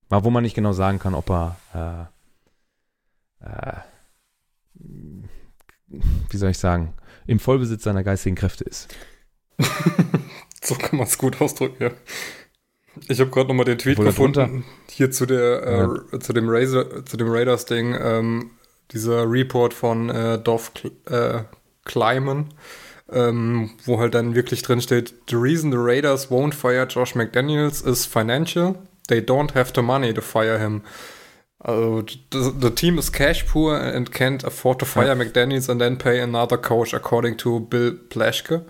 [0.09, 2.09] mal wo man nicht genau sagen kann, ob er
[3.41, 3.79] äh, äh,
[6.29, 6.93] wie soll ich sagen,
[7.25, 8.95] im Vollbesitz seiner geistigen Kräfte ist.
[10.63, 11.91] so kann man es gut ausdrücken, ja.
[13.07, 16.45] Ich habe gerade nochmal den Tweet Obwohl gefunden, darunter- hier zu der äh, zu dem
[16.49, 18.51] Razor, zu dem Raiders-Ding, ähm,
[18.91, 20.71] dieser Report von äh, Dov
[21.09, 21.39] äh,
[21.85, 22.49] Kleiman,
[23.11, 27.81] ähm, wo halt dann wirklich drin steht, the reason the Raiders won't fire Josh McDaniels
[27.85, 28.75] is financial.
[29.07, 30.81] They don't have the money to fire him.
[31.61, 35.97] Also, the, the team is cash poor and can't afford to fire McDaniels and then
[35.97, 38.63] pay another coach, according to Bill Plaschke.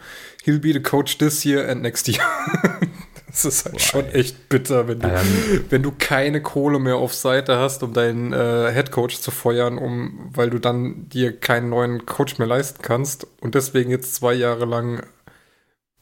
[0.44, 2.26] He'll be the coach this year and next year.
[3.30, 6.96] das ist halt schon echt bitter, wenn du, Ja, dann- wenn du keine Kohle mehr
[6.98, 11.38] auf Seite hast, um deinen äh, Head Coach zu feuern, um, weil du dann dir
[11.38, 15.06] keinen neuen Coach mehr leisten kannst und deswegen jetzt zwei Jahre lang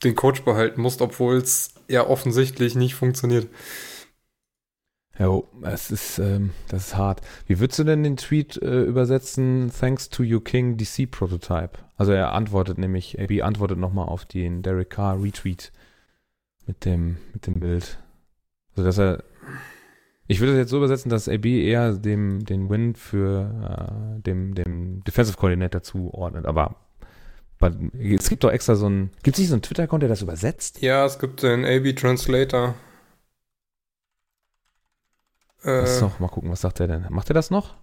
[0.03, 3.47] den Coach behalten musst, obwohl es ja offensichtlich nicht funktioniert.
[5.19, 7.21] Jo, es ist, ähm, das ist hart.
[7.47, 9.71] Wie würdest du denn den Tweet äh, übersetzen?
[9.77, 11.71] Thanks to you King DC Prototype.
[11.95, 15.71] Also er antwortet nämlich, AB antwortet nochmal auf den Derek Carr Retweet
[16.67, 17.97] mit dem, mit dem Bild.
[18.75, 19.23] Also dass er,
[20.27, 24.53] ich würde das jetzt so übersetzen, dass AB eher dem, den Win für äh, dem,
[24.53, 26.45] dem Defensive Coordinator zuordnet.
[26.45, 26.75] Aber,
[27.59, 30.81] es gibt doch extra so einen, gibt es nicht so einen Twitter-Account, der das übersetzt?
[30.81, 32.75] Ja, es gibt den AB Translator.
[35.63, 36.19] Äh, Was noch?
[36.19, 37.07] Mal gucken, was sagt er denn?
[37.09, 37.75] Macht er das noch?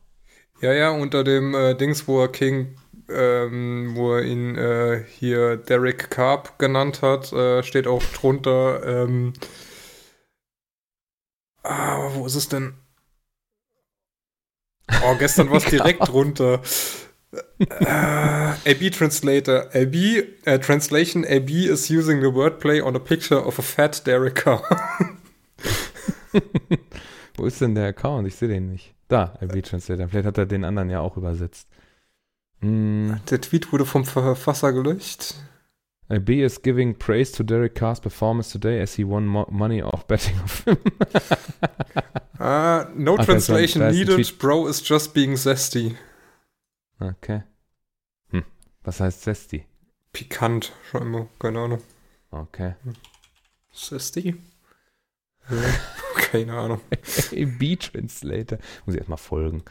[0.61, 2.77] Ja, ja, unter dem äh, Dings, wo er King,
[3.09, 9.33] ähm, wo er ihn äh, hier Derek Carp genannt hat, äh, steht auch drunter, ähm,
[11.63, 12.75] ah, wo ist es denn?
[15.03, 16.61] Oh, gestern war es direkt drunter.
[17.59, 19.67] Äh, AB Translator.
[19.75, 19.95] AB,
[20.45, 24.63] äh, Translation AB is using the wordplay on a picture of a fat Derek Carr.
[27.37, 28.29] Wo ist denn der Account?
[28.29, 28.95] Ich sehe den nicht.
[29.09, 30.09] Da, LB Translator.
[30.09, 31.69] Vielleicht hat er den anderen ja auch übersetzt.
[32.61, 35.35] Mm, Der Tweet wurde vom Verfasser gelöscht.
[36.09, 40.07] LB is giving praise to Derek Carr's performance today as he won mo money off
[40.07, 40.77] betting of him.
[42.39, 44.39] Ah, no Ach, translation ein needed.
[44.39, 45.97] Bro is just being zesty.
[47.01, 47.43] okay.
[48.31, 48.45] Hm.
[48.83, 49.65] Was heißt Zesty?
[50.13, 51.29] Pikant, scheinbar.
[51.39, 51.81] Keine Ahnung.
[52.33, 52.75] Okay.
[53.73, 54.37] Zesty?
[55.49, 55.57] Ja,
[56.17, 56.81] keine Ahnung.
[57.33, 58.59] LB Translator.
[58.85, 59.63] Muss ich erstmal folgen.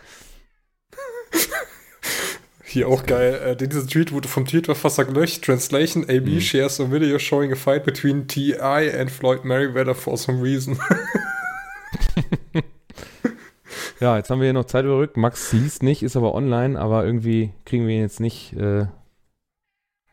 [2.74, 3.36] Hier auch geil.
[3.36, 5.46] Äh, dieser Tweet wurde vom Tweetverfasser gelöscht.
[5.46, 6.42] Translation: AB Mhm.
[6.42, 8.90] shares a video showing a fight between T.I.
[9.00, 10.80] and Floyd Merriweather for some reason.
[14.00, 15.16] Ja, jetzt haben wir hier noch Zeit überrückt.
[15.16, 18.52] Max liest nicht, ist aber online, aber irgendwie kriegen wir ihn jetzt nicht.
[18.52, 18.88] Äh,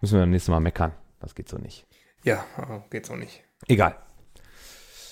[0.01, 0.93] müssen wir beim nächsten Mal meckern.
[1.19, 1.87] Das geht so nicht.
[2.23, 3.43] ja, ah, geht so nicht.
[3.67, 3.97] Egal.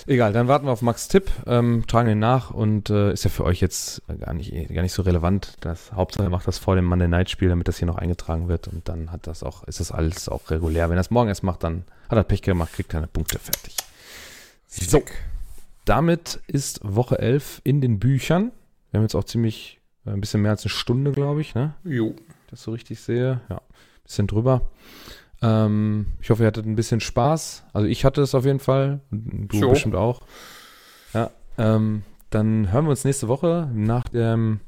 [0.08, 3.30] Egal, dann warten wir auf Max Tipp, ähm, tragen den nach und äh, ist ja
[3.30, 5.58] für euch jetzt gar nicht, gar nicht so relevant.
[5.60, 8.48] Das Hauptsache er macht das vor dem Monday Night Spiel, damit das hier noch eingetragen
[8.48, 10.88] wird und dann hat das auch, ist das alles auch regulär.
[10.88, 13.76] Wenn er es morgen erst macht, dann hat er Pech gemacht, kriegt keine Punkte fertig.
[14.66, 15.02] So,
[15.84, 18.50] damit ist Woche 11 in den Büchern.
[18.90, 21.74] Wir haben jetzt auch ziemlich äh, ein bisschen mehr als eine Stunde, glaube ich, ne?
[21.84, 22.14] Jo.
[22.50, 23.42] das so richtig sehe.
[23.50, 23.60] Ja,
[24.04, 24.70] bisschen drüber.
[25.40, 27.64] Ähm, ich hoffe, ihr hattet ein bisschen Spaß.
[27.72, 29.00] Also ich hatte es auf jeden Fall.
[29.10, 29.70] Du Jo.
[29.70, 30.20] bestimmt auch.
[31.14, 34.60] Ja, ähm, dann hören wir uns nächste Woche nach dem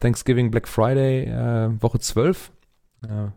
[0.00, 2.50] Thanksgiving Black Friday äh, Woche 12.
[3.02, 3.28] Äh,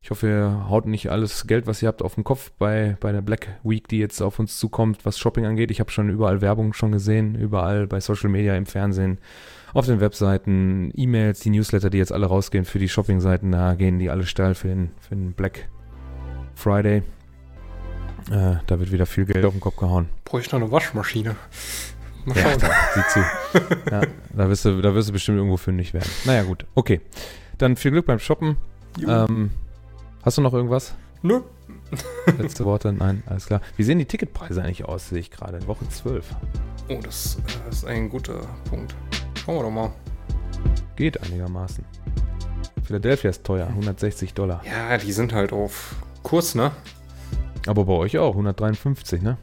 [0.00, 3.10] ich hoffe, ihr haut nicht alles Geld, was ihr habt, auf den Kopf bei, bei
[3.12, 5.70] der Black Week, die jetzt auf uns zukommt, was Shopping angeht.
[5.70, 9.18] Ich habe schon überall Werbung schon gesehen, überall bei Social Media, im Fernsehen,
[9.74, 13.98] auf den Webseiten, E-Mails, die Newsletter, die jetzt alle rausgehen für die Shopping-Seiten, da gehen
[13.98, 15.68] die alle steil für den, für den Black
[16.54, 17.02] Friday.
[18.30, 20.08] Äh, da wird wieder viel Geld auf den Kopf gehauen.
[20.24, 21.36] Bräuchte noch eine Waschmaschine.
[22.24, 22.60] Mal Ja, schauen.
[22.60, 23.20] da, sieh zu.
[23.90, 24.00] Ja,
[24.34, 26.10] da, wirst du, da wirst du bestimmt irgendwo fündig werden.
[26.24, 26.66] Naja, gut.
[26.74, 27.00] Okay.
[27.56, 28.56] Dann viel Glück beim Shoppen.
[29.06, 29.50] Ähm,
[30.22, 30.94] hast du noch irgendwas?
[31.22, 31.40] Nö.
[32.38, 32.92] Letzte Worte?
[32.92, 33.60] Nein, alles klar.
[33.76, 35.66] Wie sehen die Ticketpreise eigentlich aus, sehe ich gerade.
[35.66, 36.24] Woche 12.
[36.88, 38.94] Oh, das äh, ist ein guter Punkt.
[39.48, 39.90] Schauen wir doch mal.
[40.94, 41.82] Geht einigermaßen.
[42.84, 44.60] Philadelphia ist teuer, 160 Dollar.
[44.66, 46.70] Ja, die sind halt auf Kurs, ne?
[47.66, 49.38] Aber bei euch auch, 153, ne?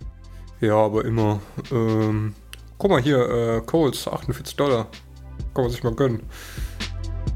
[0.61, 1.39] Ja, aber immer.
[1.71, 2.35] Ähm,
[2.77, 4.89] guck mal hier, äh, Coles, 48 Dollar.
[5.55, 6.21] Kann man sich mal gönnen.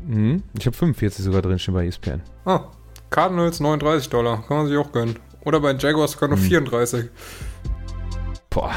[0.06, 0.44] Mhm.
[0.60, 2.22] Ich habe 45 sogar drin stehen bei ESPN.
[2.46, 2.66] Ah,
[3.10, 4.44] Cardinals 39 Dollar.
[4.48, 5.18] Kann man sich auch gönnen.
[5.44, 6.44] Oder bei Jaguars sogar nur Hm.
[6.44, 7.10] 34.
[8.52, 8.76] Boah.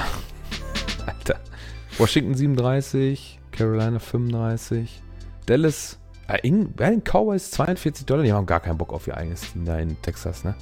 [1.07, 1.39] Alter.
[1.99, 5.03] Washington 37, Carolina 35,
[5.47, 5.99] Dallas,
[6.29, 8.25] äh, in, bei den Cowboys 42 Dollar.
[8.25, 10.55] Die haben gar keinen Bock auf ihr eigenes Team da in Texas, ne?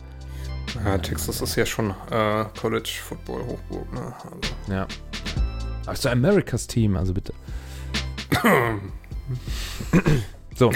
[0.84, 4.14] Ja, Texas ist ja schon äh, College Football Hochburg, ne?
[4.24, 4.72] Also.
[4.72, 4.86] Ja.
[5.86, 7.32] Doch Americas Team, also bitte.
[10.56, 10.70] so.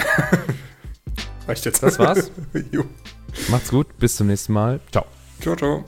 [1.47, 1.81] Reicht jetzt.
[1.83, 2.31] Das war's.
[3.49, 4.79] Macht's gut, bis zum nächsten Mal.
[4.91, 5.05] Ciao.
[5.39, 5.85] Ciao, ciao.